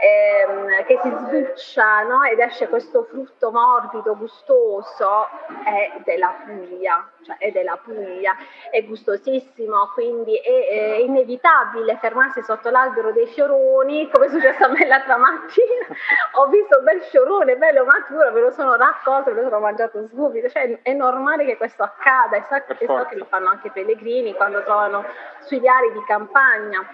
ehm, 0.00 0.84
che 0.84 0.98
si 1.02 1.10
sbuccia 1.10 2.02
no? 2.02 2.22
ed 2.24 2.38
esce 2.38 2.68
questo 2.68 3.04
frutto 3.04 3.50
morbido, 3.50 4.16
gustoso, 4.16 5.28
è 5.64 6.00
della 6.04 6.34
Puglia, 6.44 7.08
cioè 7.24 7.36
è 7.38 7.50
della 7.50 7.76
Puglia, 7.82 8.36
è 8.70 8.84
gustosissimo, 8.84 9.90
quindi 9.94 10.36
è, 10.36 10.68
è 10.68 10.96
inevitabile 10.98 11.96
fermarsi 11.96 12.42
sotto 12.42 12.70
l'albero 12.70 13.12
dei 13.12 13.26
fioroni, 13.26 14.10
come 14.10 14.26
è 14.26 14.28
successo 14.28 14.64
a 14.64 14.68
me 14.68 14.86
l'altra 14.86 15.16
mattina, 15.16 15.86
ho 16.32 16.46
visto 16.48 16.78
un 16.78 16.84
bel 16.84 17.00
fiorone, 17.02 17.56
bello 17.56 17.84
maturo, 17.84 18.32
me 18.32 18.40
lo 18.40 18.50
sono 18.50 18.76
raccolto, 18.76 19.32
me 19.32 19.42
lo 19.42 19.48
sono 19.48 19.60
mangiato 19.60 20.06
subito, 20.08 20.48
cioè 20.48 20.80
è 20.82 20.92
normale 20.92 21.44
che 21.44 21.56
questo 21.56 21.82
accada, 21.82 22.36
e 22.36 22.44
so, 22.48 22.54
e 22.54 22.86
so 22.86 23.06
che 23.06 23.16
lo 23.16 23.24
fanno 23.24 23.48
anche 23.50 23.68
i 23.68 23.70
pellegrini 23.70 24.34
quando 24.34 24.62
trovano 24.62 25.04
sui 25.40 25.60
viali 25.60 25.92
di 25.92 26.04
campagna. 26.04 26.86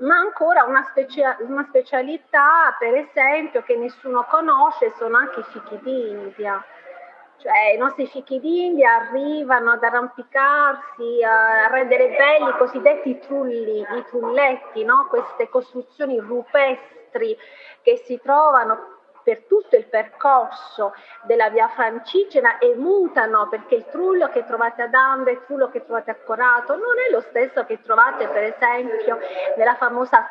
Ma 0.00 0.16
ancora 0.16 0.64
una, 0.64 0.82
specia- 0.82 1.36
una, 1.40 1.64
specialità, 1.68 2.74
per 2.78 2.94
esempio, 2.94 3.62
che 3.62 3.76
nessuno 3.76 4.24
conosce, 4.28 4.92
sono 4.96 5.16
anche 5.16 5.40
i 5.40 5.44
fichi 5.44 5.78
d'India. 5.80 6.64
Cioè 7.42 7.72
i 7.74 7.76
nostri 7.76 8.06
fichi 8.06 8.38
d'India 8.38 8.94
arrivano 8.94 9.72
ad 9.72 9.82
arrampicarsi, 9.82 11.24
a 11.24 11.66
rendere 11.66 12.10
belli 12.10 12.48
i 12.48 12.56
cosiddetti 12.56 13.18
trulli, 13.18 13.80
i 13.80 14.04
trulletti, 14.06 14.84
no? 14.84 15.08
queste 15.10 15.48
costruzioni 15.48 16.20
rupestri 16.20 17.36
che 17.82 17.96
si 18.04 18.20
trovano 18.22 18.91
per 19.22 19.44
tutto 19.46 19.76
il 19.76 19.86
percorso 19.86 20.94
della 21.22 21.50
via 21.50 21.68
francigena 21.68 22.58
e 22.58 22.74
mutano 22.76 23.48
perché 23.48 23.76
il 23.76 23.86
trullo 23.90 24.28
che 24.28 24.44
trovate 24.44 24.82
ad 24.82 24.94
Ande, 24.94 25.32
il 25.32 25.44
trullo 25.46 25.70
che 25.70 25.84
trovate 25.84 26.10
a 26.10 26.16
Corato 26.24 26.74
non 26.74 26.98
è 27.06 27.10
lo 27.10 27.20
stesso 27.20 27.64
che 27.64 27.80
trovate 27.80 28.28
per 28.28 28.42
esempio 28.44 29.18
nella 29.56 29.74
famosa 29.76 30.28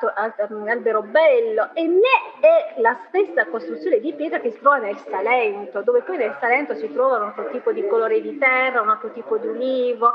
Alberobello 0.67 1.69
e 1.73 1.87
né 1.87 2.39
è 2.39 2.81
la 2.81 2.97
stessa 3.07 3.45
costruzione 3.47 3.99
di 3.99 4.13
pietra 4.13 4.39
che 4.39 4.51
si 4.51 4.59
trova 4.59 4.77
nel 4.77 4.97
Salento, 4.97 5.81
dove 5.81 6.01
poi 6.01 6.17
nel 6.17 6.35
Salento 6.39 6.75
si 6.75 6.91
trovano 6.91 7.23
un 7.23 7.29
altro 7.29 7.49
tipo 7.49 7.71
di 7.71 7.85
colore 7.87 8.21
di 8.21 8.37
terra, 8.37 8.81
un 8.81 8.89
altro 8.89 9.11
tipo 9.11 9.37
di 9.37 9.47
ulivo. 9.47 10.13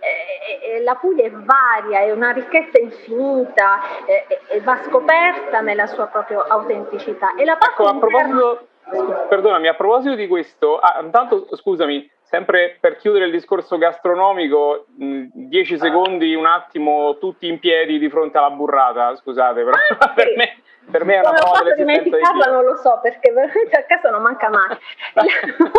Eh, 0.00 0.82
la 0.82 0.94
Puglia 0.96 1.24
è 1.24 1.30
varia, 1.30 2.00
è 2.00 2.10
una 2.10 2.30
ricchezza 2.30 2.78
infinita 2.78 4.04
e 4.06 4.26
eh, 4.48 4.60
va 4.60 4.78
scoperta 4.84 5.60
nella 5.60 5.86
sua 5.86 6.06
propria 6.06 6.44
autenticità. 6.48 7.34
E 7.34 7.44
la 7.44 7.56
ecco, 7.60 7.86
a 7.86 7.94
proposito, 8.26 9.26
perdonami, 9.28 9.68
a 9.68 9.74
proposito 9.74 10.14
di 10.14 10.26
questo, 10.26 10.78
ah, 10.78 11.00
intanto 11.02 11.48
scusami, 11.54 12.10
sempre 12.22 12.76
per 12.80 12.96
chiudere 12.96 13.26
il 13.26 13.30
discorso 13.30 13.78
gastronomico, 13.78 14.86
mh, 14.96 15.26
10 15.32 15.78
secondi, 15.78 16.34
un 16.34 16.46
attimo, 16.46 17.16
tutti 17.18 17.48
in 17.48 17.58
piedi 17.58 17.98
di 17.98 18.08
fronte 18.08 18.38
alla 18.38 18.50
burrata, 18.50 19.16
scusate, 19.16 19.62
però 19.62 19.76
ah, 19.98 20.08
per 20.14 20.34
me 20.36 20.62
per 20.90 21.04
me 21.04 21.16
è 21.16 21.20
una 21.20 21.32
dell'esistenza 21.32 21.74
dimenticarla 21.74 22.44
di 22.46 22.50
non 22.50 22.64
lo 22.64 22.76
so 22.76 22.98
perché 23.02 23.30
veramente 23.30 23.76
a 23.76 23.82
casa 23.84 24.10
non 24.10 24.22
manca 24.22 24.48
mai. 24.48 24.76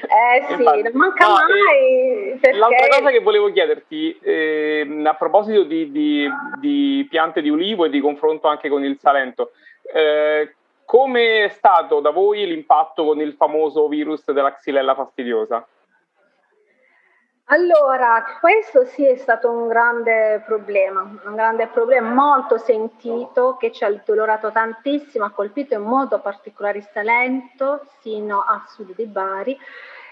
Eh 0.00 0.44
sì 0.46 0.52
Infatti, 0.52 0.82
non 0.82 0.92
manca 0.94 1.26
no, 1.26 1.32
mai 1.32 2.38
perché... 2.40 2.56
l'altra 2.56 2.86
cosa 2.86 3.10
che 3.10 3.18
volevo 3.18 3.50
chiederti 3.50 4.16
eh, 4.22 5.02
a 5.04 5.14
proposito 5.14 5.64
di, 5.64 5.90
di, 5.90 6.30
di, 6.60 7.06
piante 7.10 7.42
di 7.42 7.50
ulivo 7.50 7.84
e 7.84 7.90
di 7.90 8.00
confronto 8.00 8.46
anche 8.46 8.68
con 8.68 8.84
il 8.84 8.96
Salento 9.00 9.50
eh, 9.92 10.54
come 10.88 11.44
è 11.44 11.48
stato 11.48 12.00
da 12.00 12.08
voi 12.08 12.46
l'impatto 12.46 13.04
con 13.04 13.20
il 13.20 13.34
famoso 13.34 13.88
virus 13.88 14.32
della 14.32 14.54
xylella 14.54 14.94
fastidiosa? 14.94 15.62
Allora, 17.50 18.24
questo 18.40 18.86
sì 18.86 19.06
è 19.06 19.16
stato 19.16 19.50
un 19.50 19.68
grande 19.68 20.42
problema, 20.46 21.02
un 21.02 21.34
grande 21.34 21.66
problema 21.66 22.08
molto 22.10 22.56
sentito 22.56 23.58
che 23.58 23.70
ci 23.70 23.84
ha 23.84 24.02
dolorato 24.02 24.50
tantissimo, 24.50 25.26
ha 25.26 25.30
colpito 25.30 25.74
in 25.74 25.82
modo 25.82 26.20
particolare 26.20 26.78
il 26.78 26.88
Salento 26.90 27.82
sino 28.00 28.40
a 28.40 28.64
sud 28.66 28.94
di 28.94 29.04
Bari. 29.04 29.58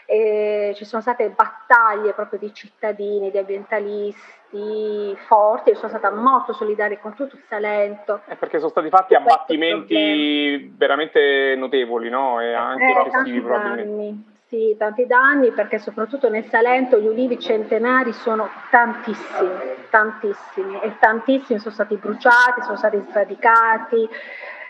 E 0.06 0.72
ci 0.76 0.84
sono 0.84 1.02
state 1.02 1.28
battaglie 1.30 2.12
proprio 2.12 2.38
di 2.38 2.54
cittadini, 2.54 3.30
di 3.32 3.38
ambientalisti 3.38 5.16
forti, 5.26 5.74
sono 5.74 5.88
stata 5.88 6.12
molto 6.12 6.52
solidaria 6.52 6.98
con 6.98 7.14
tutto 7.14 7.34
il 7.34 7.42
Salento. 7.48 8.20
Eh 8.28 8.36
perché 8.36 8.58
sono 8.58 8.70
stati 8.70 8.88
fatti 8.88 9.14
abbattimenti 9.14 10.72
veramente 10.76 11.54
notevoli, 11.56 12.08
no? 12.08 12.40
E 12.40 12.54
anche 12.54 12.84
eh, 12.84 13.06
eccessivi 13.06 13.40
probabilmente. 13.40 14.34
Sì, 14.48 14.76
tanti 14.78 15.06
danni 15.06 15.50
perché 15.50 15.80
soprattutto 15.80 16.30
nel 16.30 16.44
Salento 16.44 17.00
gli 17.00 17.08
ulivi 17.08 17.36
centenari 17.40 18.12
sono 18.12 18.48
tantissimi, 18.70 19.50
tantissimi 19.90 20.80
e 20.82 20.96
tantissimi 21.00 21.58
sono 21.58 21.74
stati 21.74 21.96
bruciati, 21.96 22.62
sono 22.62 22.76
stati 22.76 23.04
sradicati 23.10 24.08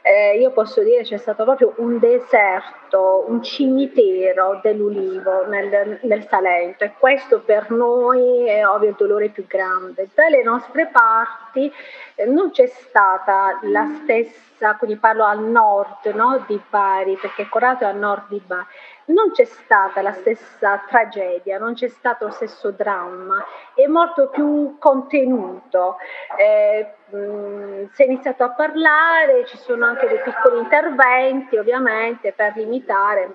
eh, 0.06 0.38
io 0.38 0.52
posso 0.52 0.84
dire 0.84 1.02
c'è 1.02 1.16
stato 1.16 1.42
proprio 1.42 1.74
un 1.78 1.98
deserto, 1.98 3.24
un 3.26 3.42
cimitero 3.42 4.60
dell'ulivo 4.62 5.46
nel, 5.46 5.98
nel, 6.02 6.24
Salento 6.28 6.84
e 6.84 6.92
questo 6.96 7.40
per 7.40 7.70
noi 7.70 8.46
è 8.46 8.64
ovvio 8.64 8.90
il 8.90 8.94
dolore 8.96 9.30
più 9.30 9.48
grande. 9.48 10.08
Dalle 10.14 10.44
nostre 10.44 10.86
parti 10.92 11.72
eh, 12.14 12.24
non 12.24 12.52
c'è 12.52 12.66
stata 12.66 13.58
la 13.62 13.84
stessa, 14.00 14.76
quindi 14.76 14.96
parlo 14.96 15.24
al 15.24 15.42
nord 15.42 16.04
no, 16.14 16.44
di 16.46 16.60
Bari, 16.70 17.16
perché 17.20 17.48
Corato 17.48 17.82
è 17.82 17.88
a 17.88 17.92
nord 17.92 18.28
di 18.28 18.40
Bari, 18.46 18.64
non 19.06 19.30
c'è 19.32 19.44
stata 19.44 20.02
la 20.02 20.12
stessa 20.12 20.82
tragedia, 20.86 21.58
non 21.58 21.74
c'è 21.74 21.88
stato 21.88 22.26
lo 22.26 22.32
stesso 22.32 22.70
dramma, 22.70 23.44
è 23.74 23.86
molto 23.86 24.28
più 24.28 24.76
contenuto. 24.78 25.96
Eh, 26.36 26.94
mh, 27.10 27.16
mm, 27.16 27.84
si 27.92 28.02
è 28.02 28.06
iniziato 28.06 28.44
a 28.44 28.50
parlare, 28.50 29.44
ci 29.46 29.56
sono 29.58 29.86
anche 29.86 30.08
dei 30.08 30.20
piccoli 30.20 30.58
interventi 30.58 31.56
ovviamente 31.56 32.32
per 32.32 32.54
limitare 32.56 33.32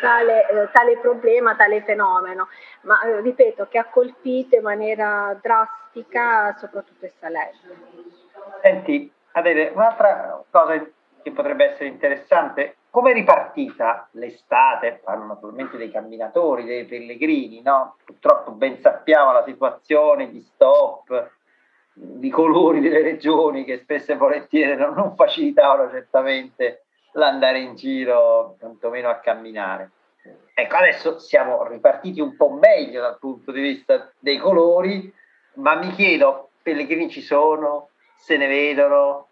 tale, 0.00 0.48
eh, 0.48 0.68
tale 0.72 0.98
problema, 0.98 1.56
tale 1.56 1.82
fenomeno, 1.82 2.48
ma 2.82 3.00
eh, 3.02 3.20
ripeto 3.20 3.66
che 3.68 3.78
ha 3.78 3.84
colpito 3.86 4.56
in 4.56 4.62
maniera 4.62 5.36
drastica 5.40 6.54
soprattutto 6.58 7.06
il 7.06 7.12
Salerno. 7.18 7.74
Senti, 8.62 9.12
Adele, 9.32 9.70
un'altra 9.74 10.42
cosa 10.50 10.74
che 11.26 11.32
potrebbe 11.32 11.72
essere 11.72 11.88
interessante, 11.88 12.76
come 12.88 13.10
è 13.10 13.14
ripartita 13.14 14.08
l'estate? 14.12 15.00
Parlo 15.02 15.24
naturalmente 15.24 15.76
dei 15.76 15.90
camminatori, 15.90 16.62
dei 16.62 16.84
pellegrini, 16.84 17.62
no? 17.62 17.96
Purtroppo 18.04 18.52
ben 18.52 18.78
sappiamo 18.78 19.32
la 19.32 19.42
situazione 19.42 20.30
di 20.30 20.40
stop, 20.40 21.32
di 21.94 22.30
colori 22.30 22.78
delle 22.78 23.02
regioni 23.02 23.64
che 23.64 23.78
spesso 23.78 24.12
e 24.12 24.16
volentieri 24.16 24.76
non, 24.76 25.16
facilitavano 25.16 25.90
certamente 25.90 26.84
l'andare 27.14 27.58
in 27.58 27.74
giro, 27.74 28.54
tantomeno 28.60 29.08
a 29.08 29.16
camminare. 29.16 29.90
Ecco, 30.54 30.76
adesso 30.76 31.18
siamo 31.18 31.66
ripartiti 31.66 32.20
un 32.20 32.36
po' 32.36 32.50
meglio 32.50 33.00
dal 33.00 33.18
punto 33.18 33.50
di 33.50 33.60
vista 33.62 34.12
dei 34.20 34.38
colori, 34.38 35.12
ma 35.54 35.74
mi 35.74 35.90
chiedo, 35.90 36.50
pellegrini 36.62 37.10
ci 37.10 37.20
sono, 37.20 37.88
se 38.14 38.36
ne 38.36 38.46
vedono, 38.46 39.25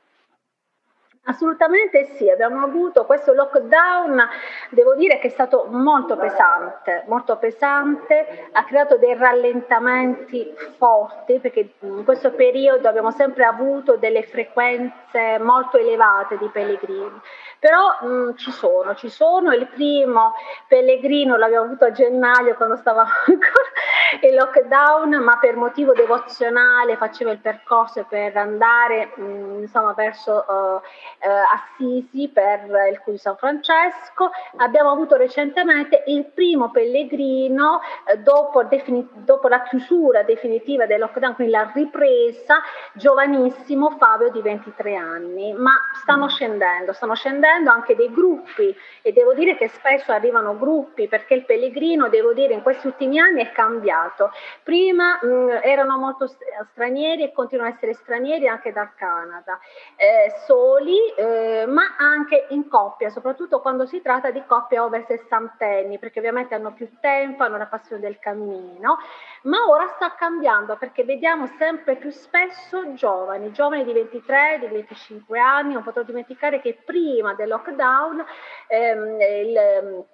Assolutamente 1.26 2.04
sì, 2.16 2.28
abbiamo 2.28 2.62
avuto 2.62 3.06
questo 3.06 3.32
lockdown, 3.32 4.28
devo 4.68 4.94
dire 4.94 5.18
che 5.18 5.28
è 5.28 5.30
stato 5.30 5.66
molto 5.70 6.18
pesante, 6.18 7.04
molto 7.06 7.38
pesante, 7.38 8.48
ha 8.52 8.62
creato 8.64 8.98
dei 8.98 9.16
rallentamenti 9.16 10.52
forti 10.76 11.38
perché 11.38 11.76
in 11.80 12.04
questo 12.04 12.32
periodo 12.32 12.88
abbiamo 12.88 13.10
sempre 13.10 13.44
avuto 13.44 13.96
delle 13.96 14.22
frequenze 14.24 15.38
molto 15.38 15.78
elevate 15.78 16.36
di 16.36 16.48
pellegrini, 16.48 17.18
però 17.64 17.96
mh, 18.02 18.36
ci 18.36 18.50
sono, 18.52 18.94
ci 18.94 19.08
sono, 19.08 19.54
il 19.54 19.66
primo 19.68 20.34
pellegrino 20.68 21.38
l'abbiamo 21.38 21.64
avuto 21.64 21.86
a 21.86 21.92
gennaio 21.92 22.56
quando 22.56 22.76
stava 22.76 23.06
ancora 23.24 24.20
il 24.20 24.34
lockdown, 24.34 25.14
ma 25.22 25.38
per 25.38 25.56
motivo 25.56 25.94
devozionale 25.94 26.98
faceva 26.98 27.30
il 27.30 27.38
percorso 27.38 28.04
per 28.06 28.36
andare 28.36 29.14
mh, 29.16 29.60
insomma 29.62 29.94
verso... 29.94 30.44
Uh, 30.46 30.80
eh, 31.24 31.42
Assisi 31.54 32.28
per 32.28 32.68
il 32.90 33.00
Cui 33.00 33.16
San 33.16 33.36
Francesco. 33.36 34.30
Abbiamo 34.56 34.90
avuto 34.90 35.16
recentemente 35.16 36.04
il 36.06 36.26
primo 36.26 36.70
pellegrino 36.70 37.80
eh, 38.06 38.18
dopo, 38.18 38.64
defini- 38.64 39.08
dopo, 39.12 39.48
la 39.48 39.62
chiusura 39.62 40.22
definitiva 40.22 40.86
del 40.86 41.00
lockdown, 41.00 41.34
quindi 41.34 41.52
la 41.52 41.70
ripresa, 41.72 42.60
giovanissimo 42.92 43.90
Fabio 43.98 44.30
di 44.30 44.42
23 44.42 44.94
anni, 44.94 45.52
ma 45.54 45.72
stanno 45.94 46.28
scendendo, 46.28 46.92
stanno 46.92 47.14
scendendo 47.14 47.53
anche 47.70 47.94
dei 47.94 48.10
gruppi 48.12 48.74
e 49.02 49.12
devo 49.12 49.34
dire 49.34 49.56
che 49.56 49.68
spesso 49.68 50.12
arrivano 50.12 50.56
gruppi 50.56 51.08
perché 51.08 51.34
il 51.34 51.44
pellegrino, 51.44 52.08
devo 52.08 52.32
dire, 52.32 52.54
in 52.54 52.62
questi 52.62 52.86
ultimi 52.86 53.18
anni 53.18 53.42
è 53.42 53.52
cambiato. 53.52 54.30
Prima 54.62 55.18
mh, 55.20 55.60
erano 55.62 55.98
molto 55.98 56.26
stranieri 56.72 57.24
e 57.24 57.32
continuano 57.32 57.70
a 57.70 57.74
essere 57.74 57.94
stranieri 57.94 58.48
anche 58.48 58.72
dal 58.72 58.94
Canada, 58.94 59.58
eh, 59.96 60.32
soli 60.46 60.98
eh, 61.16 61.64
ma 61.66 61.96
anche 61.98 62.46
in 62.50 62.68
coppia, 62.68 63.10
soprattutto 63.10 63.60
quando 63.60 63.86
si 63.86 64.00
tratta 64.00 64.30
di 64.30 64.42
coppie 64.46 64.78
over 64.78 65.04
sessantenni, 65.06 65.98
perché 65.98 66.18
ovviamente 66.18 66.54
hanno 66.54 66.72
più 66.72 66.88
tempo, 67.00 67.44
hanno 67.44 67.58
la 67.58 67.66
passione 67.66 68.00
del 68.00 68.18
cammino, 68.18 68.98
ma 69.42 69.68
ora 69.68 69.86
sta 69.94 70.14
cambiando 70.14 70.76
perché 70.76 71.04
vediamo 71.04 71.46
sempre 71.58 71.96
più 71.96 72.10
spesso 72.10 72.94
giovani, 72.94 73.52
giovani 73.52 73.84
di 73.84 73.92
23, 73.92 74.58
di 74.60 74.66
25 74.66 75.38
anni, 75.38 75.74
non 75.74 75.82
potrò 75.82 76.02
dimenticare 76.02 76.60
che 76.60 76.78
prima 76.84 77.34
del 77.34 77.43
lockdown 77.46 78.24
ehm, 78.68 79.20
il 79.20 80.04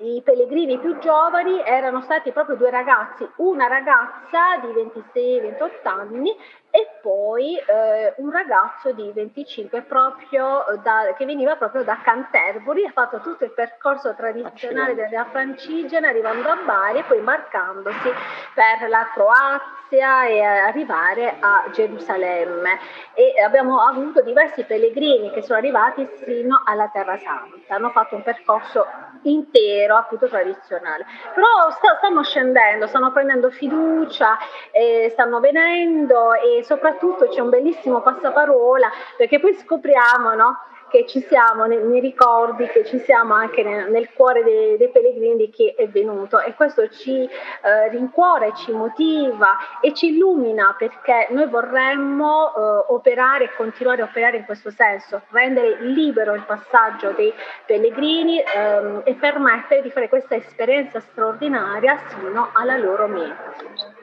i 0.00 0.22
pellegrini 0.24 0.78
più 0.78 0.98
giovani 0.98 1.62
erano 1.64 2.00
stati 2.00 2.32
proprio 2.32 2.56
due 2.56 2.70
ragazzi, 2.70 3.28
una 3.36 3.66
ragazza 3.66 4.56
di 4.62 4.68
26-28 4.68 5.88
anni 5.88 6.34
e 6.74 6.88
poi 7.02 7.54
eh, 7.54 8.14
un 8.16 8.30
ragazzo 8.30 8.92
di 8.92 9.12
25 9.12 9.82
proprio 9.82 10.64
da, 10.82 11.12
che 11.18 11.26
veniva 11.26 11.54
proprio 11.56 11.84
da 11.84 12.00
Canterbury, 12.02 12.86
ha 12.86 12.92
fatto 12.92 13.20
tutto 13.20 13.44
il 13.44 13.52
percorso 13.52 14.14
tradizionale 14.14 14.94
della 14.94 15.26
Francigena 15.30 16.08
arrivando 16.08 16.48
a 16.48 16.56
Bari 16.64 17.00
e 17.00 17.04
poi 17.04 17.18
imbarcandosi 17.18 18.10
per 18.54 18.88
la 18.88 19.06
Croazia 19.12 20.24
e 20.24 20.40
arrivare 20.40 21.36
a 21.40 21.64
Gerusalemme. 21.70 22.78
E 23.12 23.38
abbiamo 23.42 23.78
avuto 23.80 24.22
diversi 24.22 24.64
pellegrini 24.64 25.30
che 25.30 25.42
sono 25.42 25.58
arrivati 25.58 26.08
fino 26.24 26.62
alla 26.64 26.88
Terra 26.88 27.18
Santa, 27.18 27.74
hanno 27.74 27.90
fatto 27.90 28.14
un 28.14 28.22
percorso 28.22 28.86
intero 29.24 29.96
appunto 29.96 30.26
tradizionale, 30.26 31.04
però 31.34 31.70
st- 31.70 31.98
stanno 31.98 32.22
scendendo, 32.22 32.86
stanno 32.86 33.12
prendendo 33.12 33.50
fiducia, 33.50 34.38
eh, 34.70 35.10
stanno 35.12 35.38
venendo 35.38 36.32
e 36.32 36.61
soprattutto 36.62 37.28
c'è 37.28 37.40
un 37.40 37.50
bellissimo 37.50 38.00
passaparola 38.00 38.90
perché 39.16 39.40
poi 39.40 39.54
scopriamo 39.54 40.34
no, 40.34 40.58
che 40.92 41.06
ci 41.06 41.22
siamo 41.22 41.64
nei, 41.64 41.82
nei, 41.82 42.00
ricordi, 42.00 42.66
che 42.66 42.84
ci 42.84 42.98
siamo 42.98 43.32
anche 43.32 43.62
nel, 43.62 43.90
nel 43.90 44.10
cuore 44.12 44.44
dei, 44.44 44.76
dei, 44.76 44.90
pellegrini 44.90 45.48
chi 45.48 45.68
è 45.68 45.88
venuto 45.88 46.38
e 46.38 46.52
questo 46.52 46.86
ci 46.90 47.24
eh, 47.24 47.88
rincuora, 47.88 48.52
ci 48.52 48.72
motiva 48.72 49.56
e 49.80 49.94
ci 49.94 50.08
illumina 50.08 50.74
perché 50.76 51.28
noi 51.30 51.48
vorremmo 51.48 52.54
eh, 52.54 52.84
operare 52.88 53.44
e 53.44 53.54
continuare 53.56 54.02
a 54.02 54.04
operare 54.04 54.36
in 54.36 54.44
questo 54.44 54.70
senso, 54.70 55.22
rendere 55.30 55.78
libero 55.80 56.34
il 56.34 56.44
passaggio 56.44 57.12
dei 57.12 57.32
pellegrini 57.64 58.38
ehm, 58.40 59.00
e 59.04 59.14
permettere 59.14 59.80
di 59.80 59.90
fare 59.90 60.10
questa 60.10 60.34
esperienza 60.34 61.00
straordinaria 61.00 61.96
fino 62.08 62.50
alla 62.52 62.76
loro 62.76 63.06
meta. 63.06 64.01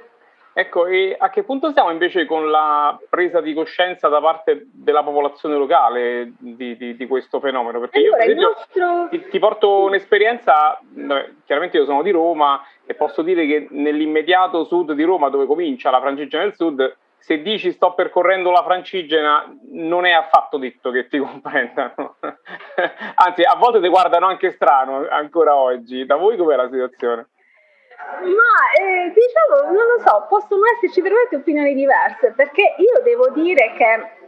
Ecco, 0.59 0.87
e 0.87 1.15
a 1.17 1.29
che 1.29 1.43
punto 1.43 1.71
siamo 1.71 1.89
invece 1.89 2.25
con 2.25 2.49
la 2.49 2.99
presa 3.09 3.39
di 3.39 3.53
coscienza 3.53 4.09
da 4.09 4.19
parte 4.19 4.67
della 4.73 5.03
popolazione 5.03 5.55
locale 5.55 6.33
di, 6.37 6.75
di, 6.75 6.97
di 6.97 7.07
questo 7.07 7.39
fenomeno? 7.39 7.79
Perché 7.79 7.99
allora, 7.99 8.17
io, 8.17 8.23
esempio, 8.23 8.49
nostro... 8.49 9.07
ti, 9.09 9.29
ti, 9.29 9.39
porto 9.39 9.83
un'esperienza, 9.83 10.77
chiaramente 11.45 11.77
io 11.77 11.85
sono 11.85 12.01
di 12.01 12.11
Roma 12.11 12.61
e 12.85 12.93
posso 12.93 13.21
dire 13.21 13.47
che 13.47 13.67
nell'immediato 13.69 14.65
sud 14.65 14.91
di 14.91 15.03
Roma, 15.03 15.29
dove 15.29 15.45
comincia 15.45 15.91
la 15.91 16.01
Francigena 16.01 16.43
del 16.43 16.55
Sud, 16.55 16.97
se 17.19 17.41
dici 17.41 17.71
sto 17.71 17.93
percorrendo 17.93 18.51
la 18.51 18.63
Francigena, 18.63 19.45
non 19.71 20.05
è 20.05 20.11
affatto 20.11 20.57
detto 20.57 20.91
che 20.91 21.07
ti 21.07 21.19
comprendano. 21.23 22.17
Anzi, 23.15 23.43
a 23.43 23.55
volte 23.55 23.79
ti 23.79 23.87
guardano 23.87 24.25
anche 24.25 24.51
strano 24.51 25.07
ancora 25.09 25.55
oggi. 25.55 26.05
Da 26.05 26.17
voi 26.17 26.35
com'è 26.35 26.57
la 26.57 26.69
situazione? 26.69 27.29
Ma 28.19 28.61
eh, 28.79 29.11
diciamo, 29.13 29.71
non 29.71 29.85
lo 29.85 29.99
so, 30.05 30.25
possono 30.29 30.61
esserci 30.75 31.01
veramente 31.01 31.35
opinioni 31.35 31.73
diverse, 31.73 32.31
perché 32.31 32.75
io 32.77 33.01
devo 33.03 33.29
dire 33.29 33.73
che 33.77 34.18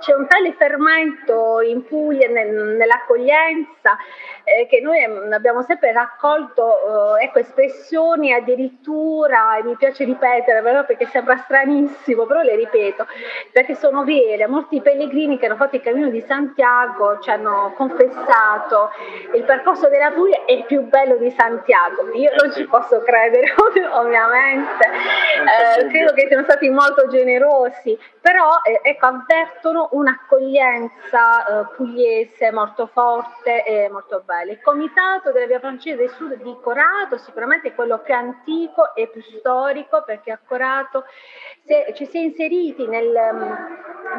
c'è 0.00 0.14
un 0.14 0.26
tale 0.26 0.52
fermento 0.54 1.60
in 1.60 1.84
Puglia 1.86 2.28
nel, 2.28 2.76
nell'accoglienza 2.76 3.96
eh, 4.44 4.66
che 4.66 4.80
noi 4.80 5.02
abbiamo 5.32 5.62
sempre 5.62 5.92
raccolto 5.92 7.16
eh, 7.16 7.24
ecco, 7.24 7.38
espressioni 7.38 8.32
addirittura, 8.32 9.56
e 9.56 9.62
mi 9.62 9.76
piace 9.76 10.04
ripetere 10.04 10.60
però 10.62 10.84
perché 10.84 11.06
sembra 11.06 11.36
stranissimo, 11.36 12.26
però 12.26 12.42
le 12.42 12.56
ripeto, 12.56 13.06
perché 13.52 13.74
sono 13.74 14.04
vere, 14.04 14.46
molti 14.46 14.80
pellegrini 14.80 15.38
che 15.38 15.46
hanno 15.46 15.56
fatto 15.56 15.76
il 15.76 15.82
cammino 15.82 16.08
di 16.08 16.20
Santiago 16.20 17.20
ci 17.20 17.30
hanno 17.30 17.72
confessato 17.76 18.90
il 19.34 19.44
percorso 19.44 19.88
della 19.88 20.10
Puglia 20.10 20.44
è 20.44 20.52
il 20.52 20.64
più 20.64 20.82
bello 20.82 21.16
di 21.16 21.30
Santiago, 21.30 22.10
io 22.14 22.30
non 22.40 22.52
ci 22.52 22.66
posso 22.66 23.00
credere 23.02 23.54
ovviamente, 23.92 24.84
eh, 24.84 25.86
credo 25.86 26.12
che 26.12 26.26
siano 26.26 26.42
stati 26.44 26.68
molto 26.68 27.06
generosi, 27.08 27.98
però 28.20 28.60
eh, 28.64 28.80
ecco, 28.88 29.06
avvertono 29.62 29.88
un'accoglienza 29.92 31.60
eh, 31.60 31.66
pugliese 31.76 32.50
molto 32.50 32.88
forte 32.88 33.64
e 33.64 33.88
molto 33.88 34.22
bella. 34.24 34.50
Il 34.50 34.60
comitato 34.60 35.30
della 35.30 35.46
Via 35.46 35.60
Francese 35.60 35.96
del 35.96 36.10
Sud 36.10 36.42
di 36.42 36.56
Corato 36.60 37.16
sicuramente 37.18 37.68
è 37.68 37.74
quello 37.74 37.98
più 38.00 38.12
antico 38.12 38.94
e 38.94 39.08
più 39.08 39.22
storico 39.22 40.02
perché 40.04 40.32
a 40.32 40.38
Corato 40.44 41.04
si 41.64 41.94
ci 41.94 42.06
si 42.06 42.18
è 42.18 42.20
inseriti 42.20 42.86
nel, 42.86 43.12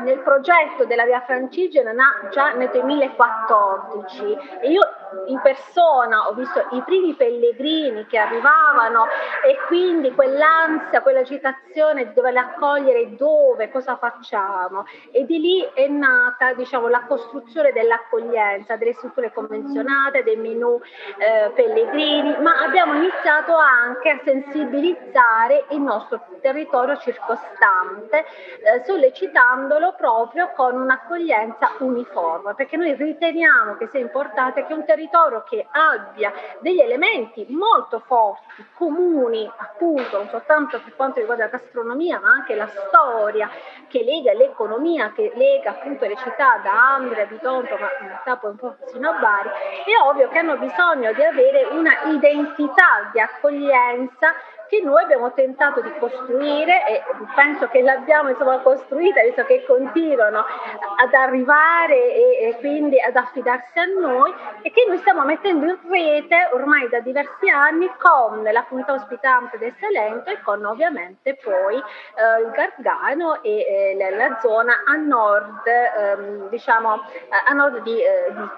nel, 0.04 0.20
progetto 0.20 0.86
della 0.86 1.06
Via 1.06 1.22
Francigena 1.22 1.92
già 2.32 2.54
nel 2.54 2.70
2014 2.72 4.38
e 4.62 4.72
io 4.72 4.82
in 5.28 5.40
persona, 5.42 6.28
ho 6.28 6.34
visto 6.34 6.66
i 6.72 6.82
primi 6.84 7.14
pellegrini 7.14 8.06
che 8.08 8.18
arrivavano 8.18 9.06
e 9.46 9.58
quindi 9.68 10.12
quell'ansia, 10.14 11.02
quell'agitazione 11.02 12.08
di 12.08 12.14
dover 12.14 12.36
accogliere 12.38 13.16
dove, 13.16 13.70
cosa 13.70 13.98
facciamo? 13.98 14.86
E 15.12 15.26
di 15.26 15.40
lì 15.40 15.70
è 15.74 15.88
nata 15.88 16.54
diciamo, 16.54 16.88
la 16.88 17.06
costruzione 17.06 17.72
dell'accoglienza, 17.72 18.76
delle 18.76 18.94
strutture 18.94 19.32
convenzionate, 19.32 20.24
dei 20.24 20.36
menu 20.36 20.80
eh, 21.18 21.52
pellegrini, 21.54 22.38
ma 22.42 22.64
abbiamo 22.64 22.96
iniziato 22.96 23.56
anche 23.56 24.10
a 24.10 24.20
sensibilizzare 24.24 25.66
il 25.70 25.82
nostro 25.82 26.22
territorio 26.42 26.98
circostante, 26.98 28.26
eh, 28.64 28.84
sollecitandolo 28.86 29.94
proprio 29.96 30.52
con 30.56 30.76
un'accoglienza 30.76 31.74
uniforme, 31.80 32.54
perché 32.56 32.78
noi 32.78 32.94
riteniamo 32.94 33.76
che 33.76 33.88
sia 33.88 34.00
importante 34.00 34.66
che 34.66 34.74
un 34.74 34.86
territorio 34.86 35.03
che 35.48 35.68
abbia 35.70 36.32
degli 36.60 36.80
elementi 36.80 37.46
molto 37.50 38.00
forti, 38.06 38.66
comuni, 38.76 39.50
appunto, 39.58 40.18
non 40.18 40.30
soltanto 40.30 40.80
per 40.82 40.96
quanto 40.96 41.20
riguarda 41.20 41.46
la 41.46 41.50
gastronomia, 41.50 42.20
ma 42.20 42.30
anche 42.30 42.56
la 42.56 42.68
storia 42.68 43.50
che 43.88 44.04
lega 44.04 44.34
l'economia, 44.34 45.12
che 45.14 45.32
lega 45.36 45.72
appunto 45.72 46.06
le 46.06 46.16
città 46.16 46.60
da 46.64 46.96
Andria, 46.96 47.26
Bitonto, 47.26 47.78
ma 47.78 47.90
in 48.02 48.08
realtà 48.08 48.38
poi 48.38 48.52
un 48.52 48.58
po' 48.58 48.76
fino 48.92 49.10
a 49.10 49.14
Bari, 49.14 49.50
è 49.50 50.08
ovvio 50.08 50.30
che 50.30 50.40
hanno 50.40 50.58
bisogno 50.58 51.14
di 51.14 51.24
avere 51.24 51.66
una 51.66 52.04
identità 52.06 53.10
di 53.12 53.20
accoglienza 53.20 54.34
che 54.74 54.82
noi 54.82 55.04
abbiamo 55.04 55.32
tentato 55.34 55.82
di 55.82 55.94
costruire 56.00 56.88
e 56.88 57.04
penso 57.36 57.68
che 57.68 57.84
l'abbiamo 57.84 58.30
insomma, 58.30 58.58
costruita 58.58 59.22
visto 59.22 59.46
che 59.46 59.64
continuano 59.68 60.40
ad 60.40 61.14
arrivare 61.14 61.96
e, 61.96 62.48
e, 62.48 62.58
quindi 62.58 63.00
ad 63.00 63.16
affidarsi 63.16 63.78
a 63.78 63.86
noi 63.86 64.34
e 64.64 64.72
che 64.72 64.86
noi 64.88 64.98
stiamo 64.98 65.24
mettendo 65.26 65.66
in 65.66 65.80
rete 65.88 66.50
ormai 66.54 66.90
da 66.90 67.02
diversi 67.02 67.50
anni 67.50 67.88
con 68.00 68.42
la 68.42 68.64
comunità 68.64 68.94
ospitante 68.94 69.60
del 69.60 69.76
Salento 69.80 70.32
e 70.32 70.42
con 70.42 70.66
ovviamente 70.66 71.36
poi 71.36 71.76
eh, 71.76 72.42
il 72.42 72.52
Gargano 72.52 73.44
e 73.44 73.96
eh, 74.00 74.16
la 74.16 74.40
zona 74.40 74.74
a 74.88 74.96
nord, 74.96 75.68
ehm, 75.68 76.50
diciamo 76.50 77.02
a 77.48 77.54
nord 77.54 77.82
di, 77.84 78.02
eh, 78.02 78.34
di, 78.34 78.50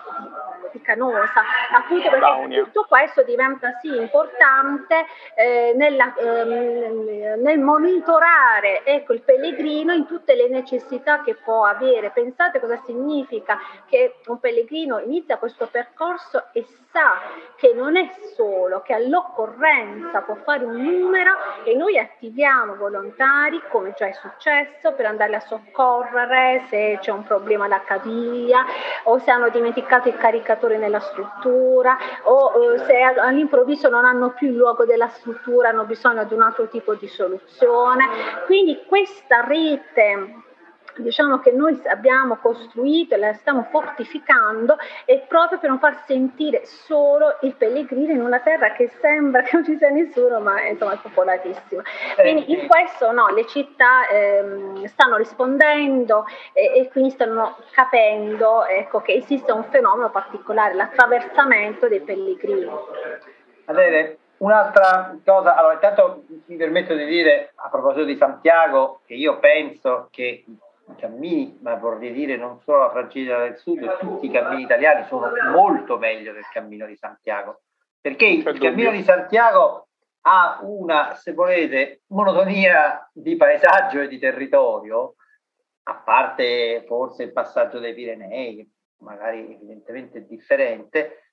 di 0.71 0.81
Canosa, 0.81 1.43
appunto 1.73 2.09
perché 2.09 2.63
tutto 2.63 2.85
questo 2.87 3.23
diventa 3.23 3.77
sì 3.81 3.93
importante 3.95 5.05
eh, 5.35 5.73
nella 5.75 6.04
nella, 6.17 6.85
ehm, 6.85 7.41
nel 7.41 7.59
monitorare 7.59 8.83
ecco, 8.85 9.13
il 9.13 9.21
pellegrino 9.21 9.93
in 9.93 10.05
tutte 10.05 10.35
le 10.35 10.47
necessità 10.47 11.23
che 11.23 11.35
può 11.35 11.65
avere. 11.65 12.11
Pensate 12.11 12.59
cosa 12.59 12.77
significa 12.85 13.57
che 13.87 14.15
un 14.27 14.39
pellegrino 14.39 14.99
inizia 14.99 15.37
questo 15.37 15.67
percorso 15.67 16.45
e 16.53 16.65
sa 16.95 17.19
che 17.57 17.73
non 17.73 17.97
è 17.97 18.09
solo, 18.35 18.81
che 18.81 18.93
all'occorrenza 18.93 20.21
può 20.21 20.35
fare 20.35 20.63
un 20.63 20.81
numero 20.81 21.31
e 21.65 21.75
noi 21.75 21.97
attiviamo 21.97 22.75
volontari, 22.75 23.61
come 23.69 23.93
già 23.97 24.07
è 24.07 24.13
successo, 24.13 24.93
per 24.93 25.05
andare 25.05 25.35
a 25.35 25.41
soccorrere 25.41 26.63
se 26.69 26.97
c'è 27.01 27.11
un 27.11 27.23
problema 27.23 27.65
alla 27.65 27.81
caviglia 27.81 28.65
o 29.03 29.19
se 29.19 29.29
hanno 29.29 29.49
dimenticato 29.49 30.07
il 30.07 30.15
caricatore 30.15 30.77
nella 30.77 30.99
struttura 30.99 31.97
o 32.23 32.73
eh, 32.73 32.77
se 32.79 33.01
all'improvviso 33.01 33.89
non 33.89 34.05
hanno 34.05 34.31
più 34.31 34.47
il 34.47 34.55
luogo 34.55 34.85
della 34.85 35.07
struttura, 35.09 35.69
hanno 35.69 35.83
bisogno 35.83 36.23
di 36.23 36.33
un 36.33 36.43
altro 36.43 36.69
tipo 36.69 36.93
di 36.95 37.07
soluzione. 37.07 38.05
Quindi 38.45 38.83
questa 38.87 39.41
rete 39.45 40.53
diciamo 40.97 41.39
che 41.39 41.51
noi 41.51 41.79
abbiamo 41.87 42.37
costruito 42.37 43.15
e 43.15 43.17
la 43.17 43.33
stiamo 43.33 43.67
fortificando 43.69 44.77
è 45.05 45.19
proprio 45.27 45.59
per 45.59 45.69
non 45.69 45.79
far 45.79 46.03
sentire 46.05 46.65
solo 46.65 47.37
il 47.41 47.55
pellegrino 47.55 48.11
in 48.11 48.21
una 48.21 48.39
terra 48.39 48.71
che 48.73 48.91
sembra 48.99 49.41
che 49.41 49.51
non 49.53 49.65
ci 49.65 49.77
sia 49.77 49.89
nessuno 49.89 50.39
ma 50.39 50.61
insomma 50.67 50.93
è 50.93 50.97
popolatissima. 51.01 51.81
Quindi 52.15 52.51
in 52.51 52.67
questo 52.67 53.11
no, 53.11 53.27
le 53.29 53.45
città 53.47 54.07
ehm, 54.07 54.85
stanno 54.85 55.17
rispondendo 55.17 56.25
e, 56.53 56.79
e, 56.79 56.89
quindi 56.89 57.09
stanno 57.11 57.57
capendo 57.71 58.65
ecco, 58.65 59.01
che 59.01 59.13
esiste 59.13 59.51
un 59.51 59.63
fenomeno 59.65 60.09
particolare 60.09 60.73
l'attraversamento 60.73 61.87
dei 61.87 62.01
pellegrini. 62.01 62.69
Adele, 63.65 64.17
Un'altra 64.37 65.17
cosa, 65.23 65.55
allora 65.55 65.75
intanto 65.75 66.25
mi 66.47 66.57
permetto 66.57 66.93
di 66.93 67.05
dire 67.05 67.53
a 67.55 67.69
proposito 67.69 68.03
di 68.03 68.17
Santiago 68.17 68.99
che 69.05 69.13
io 69.13 69.39
penso 69.39 70.09
che 70.11 70.43
cammini, 70.97 71.57
ma 71.61 71.75
vorrei 71.75 72.13
dire 72.13 72.37
non 72.37 72.59
solo 72.59 72.79
la 72.79 72.91
Francigena 72.91 73.39
del 73.39 73.57
Sud, 73.57 73.97
tutti 73.97 74.27
i 74.27 74.31
cammini 74.31 74.63
italiani 74.63 75.05
sono 75.05 75.31
molto 75.51 75.97
meglio 75.97 76.31
del 76.33 76.47
cammino 76.51 76.85
di 76.85 76.95
Santiago, 76.95 77.61
perché 77.99 78.25
il 78.25 78.59
cammino 78.59 78.91
di 78.91 79.03
Santiago 79.03 79.87
ha 80.21 80.59
una, 80.61 81.15
se 81.15 81.33
volete, 81.33 82.01
monotonia 82.07 83.09
di 83.13 83.35
paesaggio 83.35 84.01
e 84.01 84.07
di 84.07 84.19
territorio, 84.19 85.15
a 85.87 85.95
parte 85.95 86.83
forse 86.87 87.23
il 87.23 87.31
passaggio 87.31 87.79
dei 87.79 87.93
Pirenei, 87.93 88.67
magari 88.99 89.55
evidentemente 89.55 90.25
differente, 90.25 91.24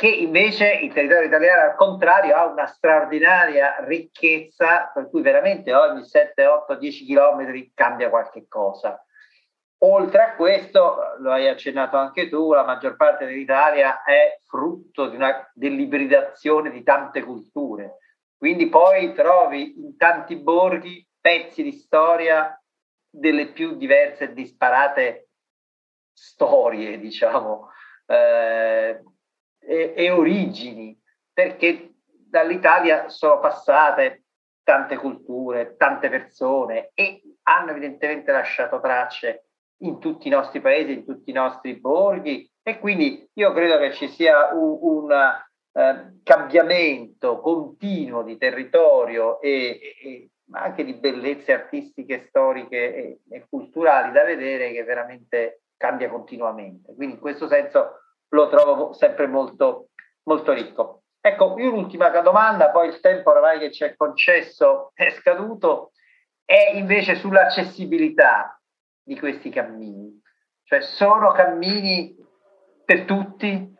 che 0.00 0.08
invece 0.08 0.72
il 0.76 0.94
territorio 0.94 1.26
italiano 1.26 1.60
al 1.60 1.76
contrario 1.76 2.34
ha 2.34 2.46
una 2.46 2.64
straordinaria 2.64 3.84
ricchezza 3.84 4.90
per 4.94 5.10
cui 5.10 5.20
veramente 5.20 5.74
ogni 5.74 6.06
7, 6.06 6.46
8, 6.46 6.76
10 6.76 7.04
chilometri 7.04 7.70
cambia 7.74 8.08
qualche 8.08 8.48
cosa. 8.48 8.98
Oltre 9.80 10.22
a 10.22 10.36
questo, 10.36 11.16
lo 11.18 11.30
hai 11.32 11.48
accennato 11.48 11.98
anche 11.98 12.30
tu, 12.30 12.54
la 12.54 12.64
maggior 12.64 12.96
parte 12.96 13.26
dell'Italia 13.26 14.02
è 14.02 14.38
frutto 14.46 15.06
di 15.10 15.16
una, 15.16 15.46
dell'ibridazione 15.52 16.70
di 16.70 16.82
tante 16.82 17.22
culture. 17.22 17.98
Quindi 18.38 18.70
poi 18.70 19.12
trovi 19.12 19.84
in 19.84 19.98
tanti 19.98 20.36
borghi 20.36 21.06
pezzi 21.20 21.62
di 21.62 21.72
storia 21.72 22.58
delle 23.06 23.48
più 23.48 23.76
diverse 23.76 24.24
e 24.24 24.32
disparate 24.32 25.28
storie, 26.10 26.98
diciamo. 26.98 27.68
Eh, 28.06 28.98
e, 29.60 29.94
e 29.96 30.10
origini, 30.10 30.98
perché 31.32 31.92
dall'Italia 32.08 33.08
sono 33.08 33.38
passate 33.38 34.24
tante 34.62 34.96
culture, 34.96 35.76
tante 35.76 36.08
persone 36.08 36.90
e 36.94 37.22
hanno 37.42 37.70
evidentemente 37.70 38.30
lasciato 38.32 38.80
tracce 38.80 39.46
in 39.82 39.98
tutti 39.98 40.28
i 40.28 40.30
nostri 40.30 40.60
paesi, 40.60 40.92
in 40.92 41.04
tutti 41.04 41.30
i 41.30 41.34
nostri 41.34 41.74
borghi 41.74 42.48
e 42.62 42.78
quindi 42.78 43.28
io 43.32 43.52
credo 43.52 43.78
che 43.78 43.92
ci 43.92 44.08
sia 44.08 44.52
un, 44.52 44.78
un 44.80 45.10
uh, 45.72 46.20
cambiamento 46.22 47.40
continuo 47.40 48.22
di 48.22 48.36
territorio 48.36 49.40
e, 49.40 49.96
e, 50.02 50.28
anche 50.52 50.84
di 50.84 50.94
bellezze 50.94 51.52
artistiche, 51.52 52.26
storiche 52.28 52.94
e, 52.94 53.20
e 53.30 53.46
culturali 53.48 54.12
da 54.12 54.24
vedere 54.24 54.72
che 54.72 54.84
veramente 54.84 55.62
cambia 55.76 56.10
continuamente. 56.10 56.94
Quindi 56.94 57.14
in 57.14 57.20
questo 57.20 57.48
senso 57.48 58.09
lo 58.30 58.48
trovo 58.48 58.92
sempre 58.92 59.26
molto, 59.26 59.88
molto 60.24 60.52
ricco. 60.52 61.02
Ecco, 61.20 61.58
io 61.58 61.70
l'ultima 61.70 62.08
domanda, 62.20 62.70
poi 62.70 62.88
il 62.88 63.00
tempo 63.00 63.30
ormai 63.30 63.58
che 63.58 63.70
ci 63.70 63.84
è 63.84 63.94
concesso 63.94 64.90
è 64.94 65.10
scaduto, 65.10 65.92
è 66.44 66.70
invece 66.74 67.14
sull'accessibilità 67.14 68.58
di 69.02 69.18
questi 69.18 69.50
cammini. 69.50 70.18
Cioè 70.64 70.80
sono 70.80 71.32
cammini 71.32 72.16
per 72.84 73.04
tutti? 73.04 73.74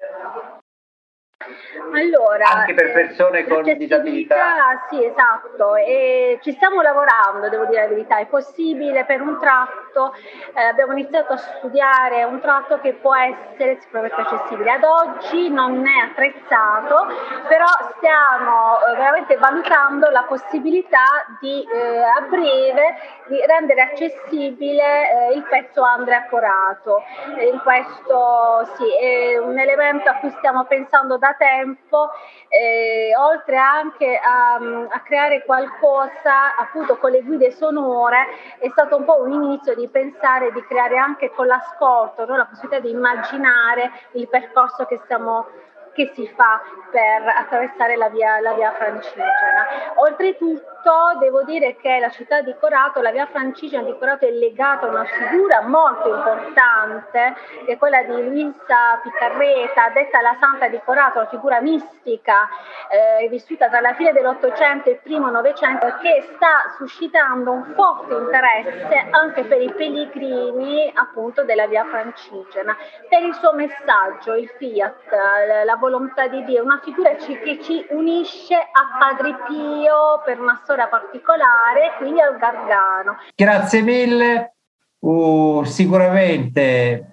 Allora, 1.93 2.49
anche 2.49 2.75
per 2.75 2.93
persone 2.93 3.47
con 3.47 3.63
disabilità? 3.63 4.85
Sì, 4.89 5.05
esatto, 5.05 5.77
e 5.77 6.39
ci 6.43 6.53
stiamo 6.53 6.83
lavorando, 6.83 7.49
devo 7.49 7.67
dire 7.67 7.83
la 7.83 7.89
verità, 7.89 8.19
è 8.19 8.27
possibile 8.27 9.05
per 9.05 9.21
un 9.21 9.39
tratto, 9.39 10.15
eh, 10.55 10.63
abbiamo 10.63 10.93
iniziato 10.93 11.33
a 11.33 11.37
studiare 11.37 12.25
un 12.25 12.41
tratto 12.41 12.79
che 12.81 12.95
può 12.95 13.15
essere 13.15 13.79
sicuramente 13.81 14.21
accessibile. 14.21 14.73
Ad 14.73 14.85
oggi 14.85 15.51
non 15.51 15.87
è 15.87 16.11
attrezzato, 16.11 17.07
però 17.49 17.67
stiamo 17.97 18.79
eh, 18.87 18.97
veramente 18.97 19.37
valutando 19.37 20.09
la 20.11 20.23
possibilità 20.23 21.27
di 21.41 21.63
eh, 21.63 21.99
a 21.99 22.21
breve 22.23 22.97
di 23.27 23.41
rendere 23.47 23.83
accessibile 23.83 25.29
eh, 25.29 25.35
il 25.35 25.43
pezzo 25.45 25.83
Andrea 25.83 26.27
Corato. 26.27 27.03
in 27.39 27.61
questo 27.63 28.69
sì, 28.77 28.85
è 28.97 29.39
un 29.39 29.59
elemento 29.59 30.09
a 30.09 30.15
cui 30.15 30.31
stiamo 30.31 30.65
pensando 30.65 31.17
da 31.19 31.35
tempo 31.39 31.49
tempo, 31.91 32.11
eh, 32.49 33.13
oltre 33.17 33.57
anche 33.57 34.17
a, 34.17 34.55
a, 34.55 35.01
creare 35.01 35.45
qualcosa 35.45 36.57
appunto 36.57 36.97
con 36.99 37.11
le 37.11 37.23
guide 37.23 37.51
sonore, 37.51 38.27
è 38.59 38.69
stato 38.71 38.97
un 38.97 39.05
po' 39.05 39.21
un 39.23 39.33
inizio 39.33 39.75
di 39.75 39.89
pensare 39.89 40.53
di 40.53 40.65
creare 40.65 40.97
anche 40.97 41.31
con 41.31 41.47
l'ascolto 41.47 42.25
no? 42.25 42.37
la 42.37 42.47
possibilità 42.47 42.81
di 42.81 42.91
immaginare 42.91 43.91
il 44.13 44.29
percorso 44.29 44.87
che 44.87 44.99
stiamo 45.05 45.47
che 46.01 46.13
si 46.15 46.27
fa 46.35 46.63
per 46.91 47.29
attraversare 47.29 47.97
la 47.97 48.09
via, 48.09 48.41
la 48.41 48.55
via 48.55 48.73
Francigena. 48.73 49.67
Oltretutto 49.97 51.19
devo 51.19 51.43
dire 51.43 51.77
che 51.77 51.99
la 52.01 52.09
città 52.09 52.41
di 52.41 52.55
Corato, 52.59 53.03
la 53.03 53.11
via 53.11 53.27
Francigena 53.27 53.83
di 53.83 53.95
Corato 53.99 54.27
è 54.27 54.31
legata 54.31 54.87
a 54.87 54.91
una 54.91 55.05
figura 55.05 55.61
molto 55.61 56.09
importante 56.09 57.35
che 57.67 57.73
è 57.73 57.77
quella 57.77 58.03
di 58.03 58.13
Luisa 58.13 58.99
Piccarreta, 59.03 59.91
detta 59.91 60.23
la 60.23 60.37
Santa 60.41 60.69
di 60.69 60.81
Corato, 60.83 61.19
una 61.19 61.29
figura 61.29 61.61
mistica 61.61 62.49
eh, 62.89 63.29
vissuta 63.29 63.69
tra 63.69 63.81
la 63.81 63.93
fine 63.93 64.13
dell'Ottocento 64.13 64.89
e 64.89 64.93
il 64.93 65.01
primo 65.03 65.31
Novecento 65.31 65.87
che 66.01 66.27
sta 66.35 66.75
suscitando 66.79 67.51
un 67.51 67.75
forte 67.75 68.15
interesse 68.15 69.07
anche 69.11 69.45
per 69.45 69.61
i 69.61 69.73
pellegrini 69.73 70.91
appunto 70.95 71.45
della 71.45 71.67
via 71.67 71.85
Francigena, 71.85 72.75
per 73.09 73.23
il 73.23 73.35
suo 73.35 73.53
messaggio, 73.53 74.35
il 74.35 74.49
fiat, 74.57 75.13
la 75.65 75.77
volontà 75.77 75.90
di 76.31 76.45
Dio, 76.45 76.63
una 76.63 76.81
figura 76.85 77.15
che 77.15 77.59
ci 77.63 77.85
unisce 77.91 78.55
a 78.55 78.99
Padre 78.99 79.37
Pio 79.49 80.23
per 80.25 80.41
una 80.41 80.61
storia 80.63 80.87
particolare, 80.89 81.95
quindi 81.99 82.21
al 82.21 82.39
Gargano. 82.39 83.17
Grazie 83.35 83.83
mille, 83.83 84.55
uh, 85.01 85.65
sicuramente 85.65 87.11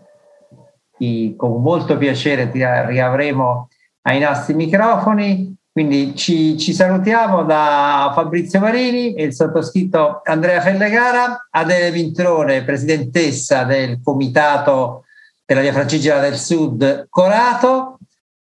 con 1.36 1.62
molto 1.62 1.98
piacere 1.98 2.50
ti 2.50 2.58
riavremo 2.58 3.70
ai 4.04 4.20
nostri 4.20 4.54
microfoni. 4.54 5.56
Quindi 5.72 6.16
ci, 6.16 6.58
ci, 6.58 6.74
salutiamo 6.74 7.44
da 7.44 8.12
Fabrizio 8.16 8.60
Marini 8.60 9.14
e 9.14 9.26
il 9.26 9.34
sottoscritto 9.34 10.22
Andrea 10.24 10.60
Fellegara, 10.60 11.48
Adele 11.52 11.92
Vintrone, 11.92 12.64
presidentessa 12.64 13.64
del 13.64 14.02
Comitato 14.04 15.04
per 15.46 15.58
la 15.58 15.62
Via 15.62 15.74
Francigena 15.74 16.20
del 16.20 16.36
Sud 16.36 17.06
Corato. 17.10 18.00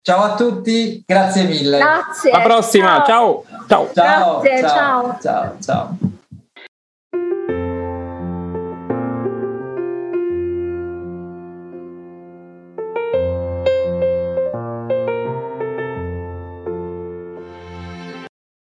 Ciao 0.03 0.23
a 0.23 0.35
tutti, 0.35 1.03
grazie 1.07 1.45
mille. 1.45 1.79
Grazie. 1.79 2.31
Alla 2.31 2.43
prossima, 2.43 3.03
ciao. 3.07 3.45
Ciao. 3.69 3.91
Ciao. 3.93 4.41
Grazie, 4.41 4.69
ciao. 4.69 5.19
ciao. 5.21 5.21
ciao. 5.21 5.57
ciao. 5.61 6.10